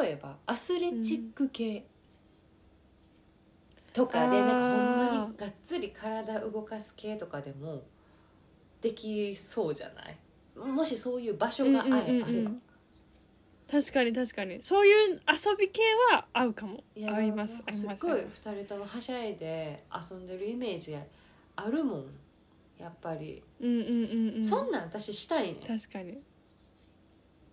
[0.00, 1.84] 例えばアスレチック系
[3.92, 7.82] とかで、なんかほんまにがっつり体動かす系とかでも
[8.80, 10.16] できそうじゃない？
[10.56, 12.24] もしそういう場所があ,、うんうんうんうん。
[12.24, 12.50] あれば
[13.70, 14.62] 確かに確かに。
[14.62, 15.82] そういう遊び系
[16.12, 16.82] は合うかも。
[16.96, 20.96] 合います合いますごい2人ともはしゃいで遊んでるイメージ
[21.56, 22.06] あるもん
[22.78, 24.44] やっぱり、うんうんうんうん。
[24.44, 25.62] そんなん私したいねん。
[25.66, 26.18] 確かに。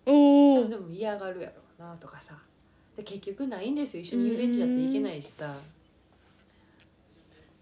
[0.06, 2.38] おおでも嫌がるやろうなとかさ。
[2.96, 4.02] で結局ないんですよ。
[4.02, 5.54] 一緒に遊園地だって行けないしさ、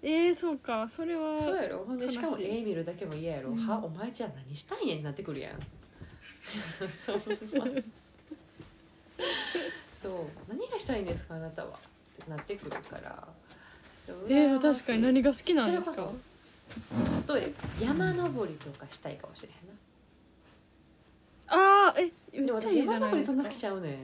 [0.03, 0.89] えー、そうか。
[0.89, 1.85] それはそうやろ。
[1.85, 3.57] ほんで悲しかも絵見るだけも嫌やろ、うん。
[3.57, 5.59] はお前じゃあ何したいねんってなってくるやん。
[6.95, 7.21] そう。
[10.01, 10.13] そう。
[10.49, 11.71] 何がしたいんですかあなたは。
[12.23, 13.27] ってなってくるから。
[14.29, 15.95] えー、確かに何が好きなんですか？
[15.95, 16.34] それこそ
[17.29, 19.75] 例えば山登りとかしたいかもしれへんな。
[21.47, 23.95] ああえでも私山登りそんな好きちゃうねん。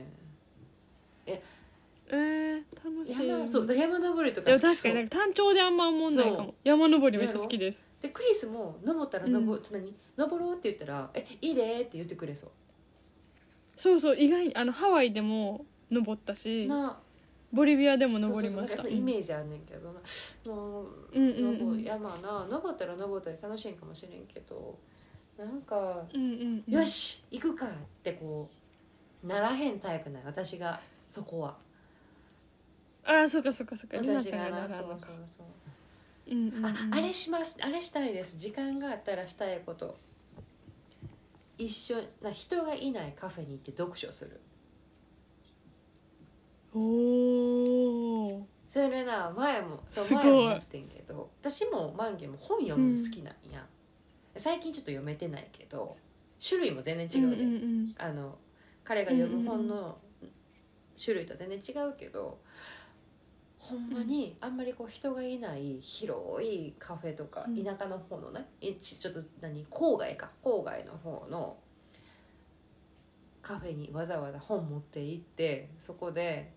[2.13, 3.29] えー、楽しい。
[3.29, 7.85] 山そうだ山登りとかでも好きそう確かになんか単調であんま思んないかそも山登りめっちゃ好きです。
[8.01, 9.93] でクリスも登ったら登,、う何？
[10.17, 12.51] 登ろうって言ったら「えいいで」って言ってくれそ
[13.75, 16.65] そうそう意外にあのハワイでも登ったし。
[16.65, 16.99] うな
[17.51, 18.81] ボリビアでも登りました。
[18.81, 19.91] そうそうなんかそうイメージあんねんけど。
[19.91, 19.99] な
[20.53, 21.59] もううんうんうん。
[21.59, 24.77] 登山な登ったら登ったら楽しいんかもしれんけど。
[25.37, 26.73] なんかうんうんうん。
[26.73, 27.69] よし行くかっ
[28.03, 28.49] てこ
[29.23, 30.79] うならへんタイプない私が
[31.09, 31.57] そこは。
[33.03, 33.97] ああそうかそうかそうか。
[33.97, 36.31] 私ががなそうそうそう。
[36.31, 36.65] うんうんうん。
[36.65, 37.57] ああれします。
[37.61, 38.37] あれしたいです。
[38.37, 39.97] 時間があったらしたいこと。
[41.57, 44.39] 一緒な人がいないカフェに行って読書する
[46.73, 53.65] おおそれな前もそう前もやってんけど私も万ンも本読むの好きなんや、
[54.37, 55.95] 最近ちょっと読めてないけど
[56.41, 58.37] 種類も全然違うで、うんうんあの
[58.83, 59.97] 彼が読む本の
[61.01, 62.39] 種類とは全然違うけど、
[63.59, 70.31] ほんまにあんまりこう人がいない広いカフェとか、うん田舎の方のねいちちょっと何郊外か。
[70.43, 71.57] 郊外の方の
[73.41, 76.53] カフェにわざわざ本持って行ってそこで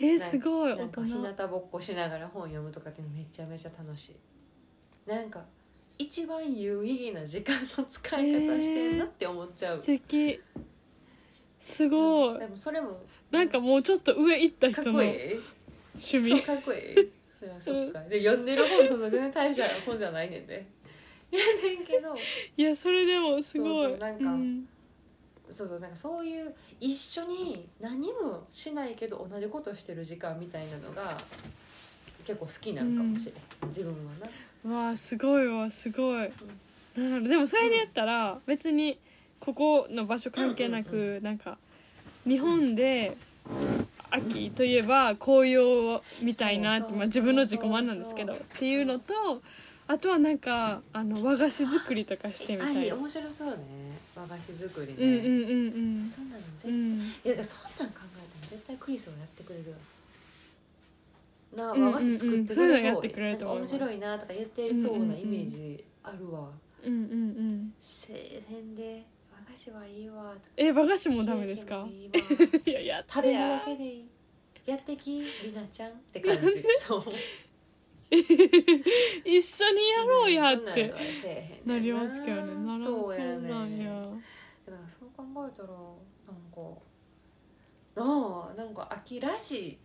[0.00, 1.20] えー、すごい大なんか日人。
[1.20, 5.10] 向ぼっこしながら本読むとかってめちゃめちゃ楽しい。
[5.10, 5.44] なんか
[5.98, 10.40] 一番有意義な時間の使い方してんなって思っちゃう、素敵。
[11.58, 12.38] すごい。
[12.38, 16.42] でもそれもなんかもうちょっと上行った人の趣味。
[16.42, 17.12] かっこいい。
[17.60, 20.66] そっかで読んでる本そんな全然大した本じゃないねんで。
[21.30, 22.16] やねんけど。
[22.56, 23.92] いやそれでもすごい。
[23.92, 24.68] そなんかうん
[25.50, 31.16] そうそうなんかそういう一緒に何もしないけど同じことしてる時間みたいなのが
[32.26, 34.12] 結構好きなんかもしれん、自分は
[34.64, 34.76] な。
[34.76, 36.30] わあすごいわすごい。
[36.96, 37.28] なるほど。
[37.28, 38.98] でもそれで言ったら別に
[39.40, 41.58] ここの場所関係なく、うんなんか
[42.26, 43.16] 日本で
[44.10, 49.14] 秋といえば紅葉みたいなって、まあ、自分の自己満なんですけどっていうのと
[49.86, 52.76] あとはなんかあの和菓子作りとかしてみたい。
[52.76, 53.56] あり面白そうね
[54.18, 55.54] 和菓子作りね、うんうんう
[55.96, 56.06] んうん。
[56.06, 56.98] そんなの絶対、いうん。
[56.98, 59.76] やだからそんなん考えたら絶対クリスはやってくれるよ。
[61.56, 61.92] なうんうんうん。
[61.92, 63.58] 和菓子作ってくそういうのれそうやってくれると思う。
[63.60, 66.48] なんか面白いなとか言ってそうなイメージあるわ、
[66.84, 67.74] うんうんうん。
[67.80, 71.86] せんで和菓子はいいわえ和菓子もダメですか？
[71.90, 72.14] いいわ。
[72.82, 74.04] いや食べるだやけでいい。
[74.66, 76.62] やってきりなちゃんって感じ。
[76.78, 77.04] そう
[79.24, 80.94] 一緒にやろうやって。
[81.64, 82.54] なりますけどね。
[82.66, 83.92] ならそうやなんねや。
[84.66, 86.60] だからそう考えたらなんか
[87.94, 89.78] なあなんか秋らしい。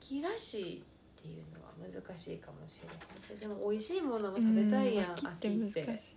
[0.00, 0.82] 秋らしいっ
[1.20, 2.94] ていうのは難しいかもしれな
[3.36, 3.40] い。
[3.40, 6.16] でも美味しいものも食べたいやん、うん秋って難しい。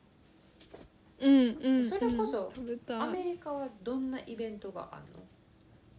[1.19, 3.01] うんうんそれこそうん。
[3.01, 5.23] アメリカはどんなイベントがあるの？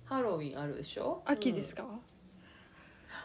[0.05, 1.23] ハロウィンあるでしょ？
[1.25, 1.87] 秋ですか、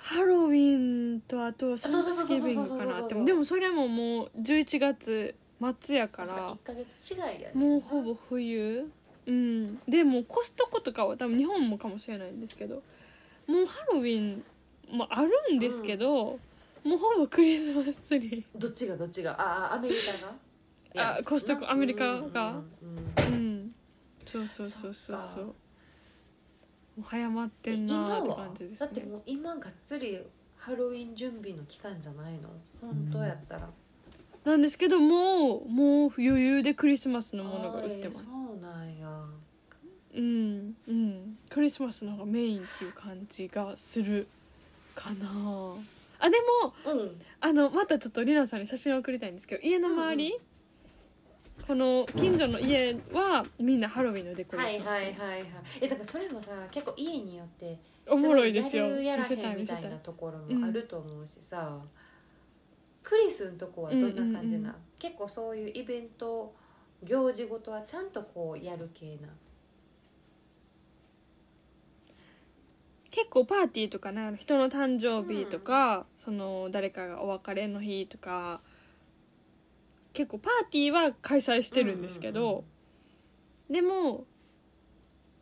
[0.09, 3.13] ハロウィンとあとサンクスギビングかなって。
[3.23, 5.35] でもそれももう11月
[5.83, 7.51] 末やかうん、ら1ヶ月違いやね。
[7.53, 8.89] もうほぼ冬。
[9.27, 9.79] うん。
[9.87, 12.81] でもコストコとかは多分日本もかもしれないんですけど。
[13.47, 14.43] もうハロウィン
[14.91, 16.39] もあるんですけど、
[16.83, 18.43] もうほぼクリスマスツリー。
[18.55, 19.31] どっちがどっちが？
[19.39, 19.95] ああアメリ
[20.93, 21.17] カが？
[21.17, 22.61] あコストコアメリカが？
[22.81, 23.71] うんうんうんうん
[24.25, 25.55] そうそうそうそうそう
[26.99, 28.35] もう早まってん今なーっては？
[28.35, 28.77] 感じですね。
[28.79, 30.19] だってもう今がっつり
[30.57, 32.49] ハロウィン準備の期間じゃないの？
[32.81, 33.69] 本当やったら、
[34.43, 38.25] なんですけどもうもう余裕でクリスマスのものが売ってます。
[38.27, 39.07] あーそうなんや。
[40.15, 41.37] うんうん。
[41.49, 44.27] クリスマスの方がメインっていう感じがする
[44.93, 45.27] かな。
[46.19, 47.21] あでもうん。
[47.39, 50.37] あのまたちょっとりなさんに写真を送りたいんですけど家の周り、
[51.69, 55.51] この近所の家はみんなハロウィンのデコレーはいションしてます、はいはいはい
[55.81, 58.85] えだからそれもさ結構家によっておもろいですよ。
[58.85, 61.77] ごやるやら見せたへんみい見せたいたいなところもあると思うしさ、
[63.03, 66.55] クリスのとこはどんな感じな、うんうんうん結構そういうイベント
[67.03, 69.29] 行事ごとはちゃんとこうやる系な
[73.11, 78.59] 結構パーティーとかね人の誕生日とか、その誰かがお別れの日とか
[80.19, 82.65] 結構パーティーは開催してるんですけど、
[83.69, 84.25] でも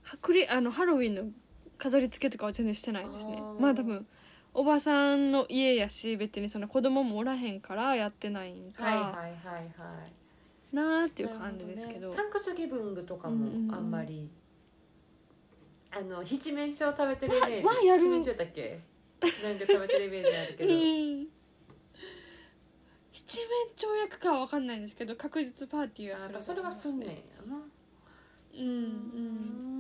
[0.04, 1.24] はクリあのハロウィンの
[1.80, 3.42] 飾り付けとかは全然してないですね。
[3.60, 4.06] まあ多分
[4.54, 10.76] おばさんの家やし別にその子供もおらへんからやってないんか、はいはいはいはい。
[10.76, 12.08] なーっていう感じですけど。
[12.08, 14.30] ねサンクスギブングとかもあんまり、
[15.90, 17.68] あの七面鳥食べてるイメージ。
[17.88, 18.80] 七面鳥だっけ？
[19.22, 21.28] なんか食べてるイメージあるけど、うん
[23.18, 27.14] 七面鳥役かは分かんないんですけど確実パーティーはあやっぱするそれはすんねんや
[27.48, 27.56] な。
[28.54, 28.70] うんう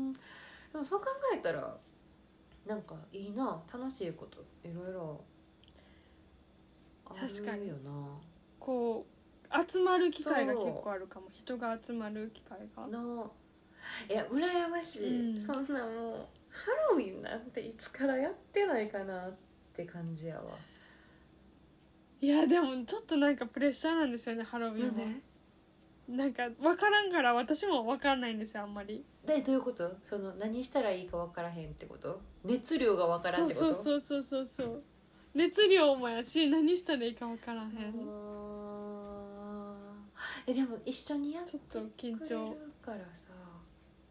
[0.10, 0.14] ん。
[0.14, 0.20] で
[0.80, 1.78] もそう考えたら
[2.66, 5.22] なんかいいな楽しいこといろいろ
[7.06, 7.66] あ確かに。
[7.66, 7.92] るよな
[8.60, 9.06] こ
[9.52, 11.28] う集まる機会が結構あるかも。
[11.32, 12.88] 人が集まる機会が。
[12.88, 13.32] の
[14.10, 15.40] いや羨ましい、うん。
[15.40, 19.36] そんなもうハロウィンなんていつからやってないかなっ
[19.76, 20.58] て感じやわ
[22.20, 24.88] いやでもちょっとなんかプレッシャーなんですよねハロウィンは。
[24.88, 25.22] なんで？
[26.08, 29.04] なんか分からんから私も分かんないんですよあんまり。
[29.26, 29.96] でどういうこと？
[30.02, 32.22] その何したらいいか分からへんってこと？
[32.44, 33.74] 熱量が分からんってこと？
[33.74, 34.84] そうそうそうそうそう。
[35.36, 37.70] 熱量もやし何したらいいか分からへん。
[40.48, 42.50] えでも一緒にやってちょっと緊くれ張。
[42.52, 43.28] るからさ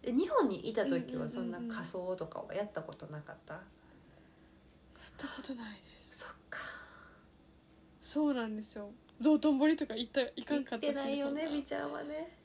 [0.03, 3.65] え日本にいた時はそんな仮装とかはやったことなかった、やっ
[5.17, 6.36] たことないです
[8.17, 8.91] そうなんですよ。
[9.21, 12.39] 道頓堀とか行った行かんかった行ってないよねそんなみちゃんはね。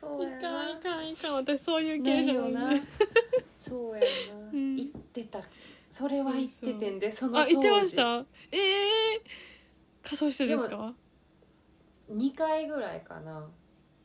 [0.00, 1.34] そうやいかんないかんいかん。
[1.34, 2.68] 私そういう系じゃよな。
[2.68, 2.82] ない
[3.58, 4.06] そうやな、
[4.50, 4.76] うん。
[4.76, 5.40] 行ってた。
[5.90, 7.54] それは行っててんでそのあ当時。
[7.56, 8.24] 行ってました？
[8.50, 8.56] え
[9.16, 9.22] え
[10.02, 10.94] 仮装してですか
[12.10, 13.46] ？2回ぐらいかな。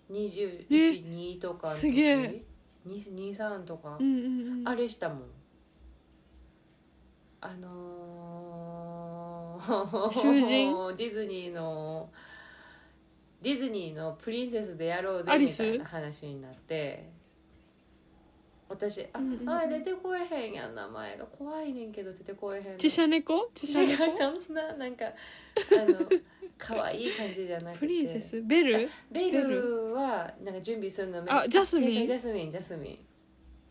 [0.10, 2.44] え212とかすげえ。
[2.86, 4.68] 23とか、うんうんうん。
[4.68, 5.20] あれしたもん。
[7.40, 8.65] あのー、
[10.12, 10.74] 囚人？
[10.98, 12.10] ディズニーの
[13.42, 15.62] ディズニーのプリンセスでやろうぜアリス？
[15.64, 17.10] みたいな話になって
[18.68, 19.50] 私あ、うんうんうん。
[19.50, 21.26] あ出てこえへんやん名前が。
[21.26, 23.50] 怖いねんけど出てこえへんのちしゃ猫？
[23.54, 24.16] ちしゃ違う猫？
[24.46, 25.12] そんななんかあ
[25.92, 26.00] の
[26.58, 27.80] 可愛い感じじゃなくて。
[27.80, 28.42] プリンセス？
[28.42, 28.90] ベル？
[29.12, 31.30] ベルはなんか準備するのめ。
[31.32, 32.06] あジャスミン？
[32.06, 33.00] ジャスミンジャスミン。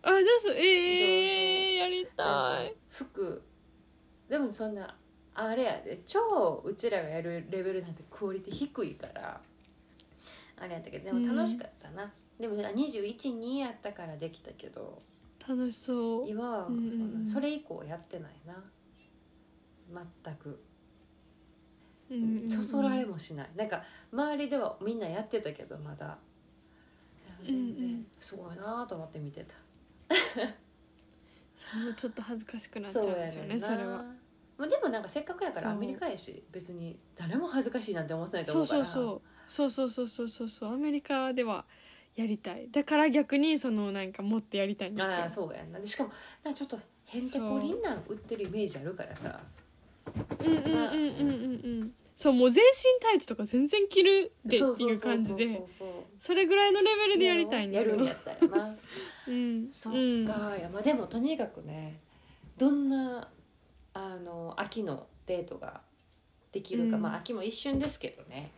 [0.03, 2.75] あじゃあそええやりたい。
[2.91, 3.43] 服。
[4.29, 4.95] でもそんな
[5.35, 9.41] あれやで超うちらがやるレベルなんてクオリティ低いから。
[10.57, 15.03] あれやったけどでも楽しかったな、でも212やったからできたけど。
[15.47, 16.29] 楽しそう。
[16.29, 16.69] 今は
[17.27, 18.55] そそれ以降やってないな。
[20.25, 20.61] 全く。
[22.11, 22.51] うんうんうん。
[22.51, 23.51] そそられもしない。
[23.57, 23.83] なんか
[24.13, 26.17] 周りではみんなやってたけどまだ。
[27.47, 29.55] 全然んすごいなと思って見てた、
[31.59, 33.79] そのちょっと恥ずかしくなっちゃうんですよねそな。
[33.79, 34.05] れは
[34.57, 38.85] まあ、でもなんかせっかくやからアメリカやし別に誰も恥ずかしいなんて思わないと思うから。
[38.85, 40.73] そうそうそうそうそうそうそう。
[40.73, 41.65] アメリカでは
[42.15, 42.69] やりたい。
[42.71, 45.25] だから逆にそのなんか持ってやりたいんですよ。
[45.25, 45.81] あそうやな。
[45.81, 46.11] でしかも
[46.43, 49.41] なちょっとヘンテコりんなん売ってるイメージあるからさ。
[50.41, 51.81] うんうんうんうんうん。
[51.81, 55.61] うんそうもう全身タイツとか全然着るでっていう感じで。
[56.17, 57.97] それぐらいのレベルでやりたいんですよ。
[57.97, 58.77] やるんやったらな、
[59.27, 60.27] うん、そっか、うん、い
[60.63, 61.99] やまあでもとにかくね
[62.57, 63.29] どんな
[63.95, 65.81] あの秋のデートが
[66.53, 67.03] できるか、うん。
[67.03, 68.51] まあ秋も一瞬ですけどね。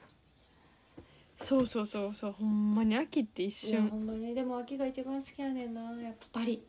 [1.37, 3.83] そうそうそうそうほんまに秋って一瞬。
[3.83, 4.35] いやほんまに。
[4.35, 6.63] でも秋が一番好きやねんなやっぱり。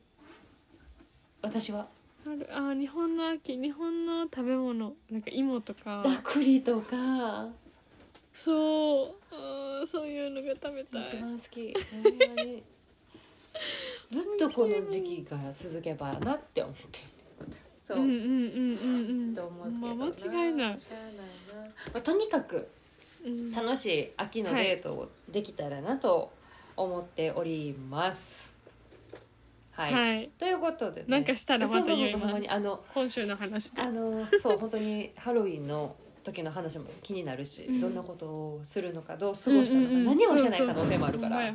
[1.42, 1.88] 私は。
[2.26, 6.04] あるあー日本の秋日本の食べ物なんか芋とか。
[6.04, 7.48] ダクリとか。
[8.34, 11.06] そうあーそういうのが食べたい。
[11.06, 11.74] 一番好き。
[11.74, 12.64] ほんまに。
[14.12, 17.00] ずっとこの時期が続けばなって思って
[17.88, 19.34] そう、うんうんうんうんうん。
[19.34, 20.80] と思うけどまあ間違いない。
[20.80, 22.68] しゃあないな、まあ、とにかく
[23.26, 23.52] うん。
[23.52, 26.34] 楽しい秋のデートをできたらなと
[26.76, 28.58] 思っております。
[29.72, 30.30] はい、はい。
[30.38, 33.82] ということで、ね、なんかしたらまたそうそう言いまにあの今週の話で。
[33.82, 37.80] あのそう本当にハロウィンの時の話も気になるし、うん。
[37.80, 40.06] どんなことをするのかどう過ごしたのか、うんうんうん。
[40.06, 41.54] 何もしてない可能性もあるから。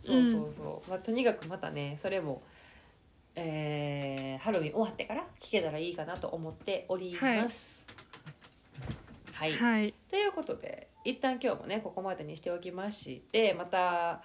[0.00, 2.40] そうそうそう、まあ、とにかくまたねそれも、
[3.36, 7.86] えーハロウィン終わってから聞けたらいいかなと思っております。
[9.32, 14.22] はいはいということで一旦今日もねここまでにしておきましてまた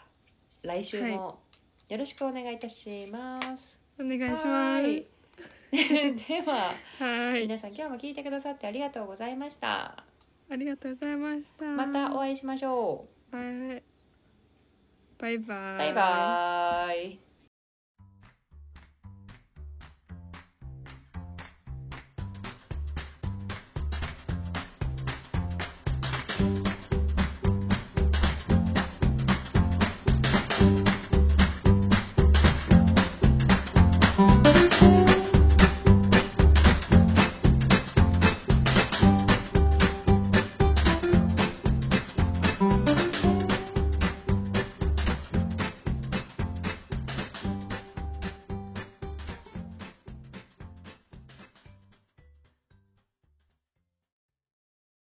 [0.63, 1.39] 来週も
[1.89, 3.79] よろしくお願いいたします。
[3.99, 5.03] お願いしますはい
[5.71, 10.03] でははい皆さん今日も聞いてくださってありがとうございました。
[10.49, 13.81] ありがとうございましたまたお会いしましょはい
[15.17, 15.75] バイバう。
[15.75, 17.30] イバイバイ。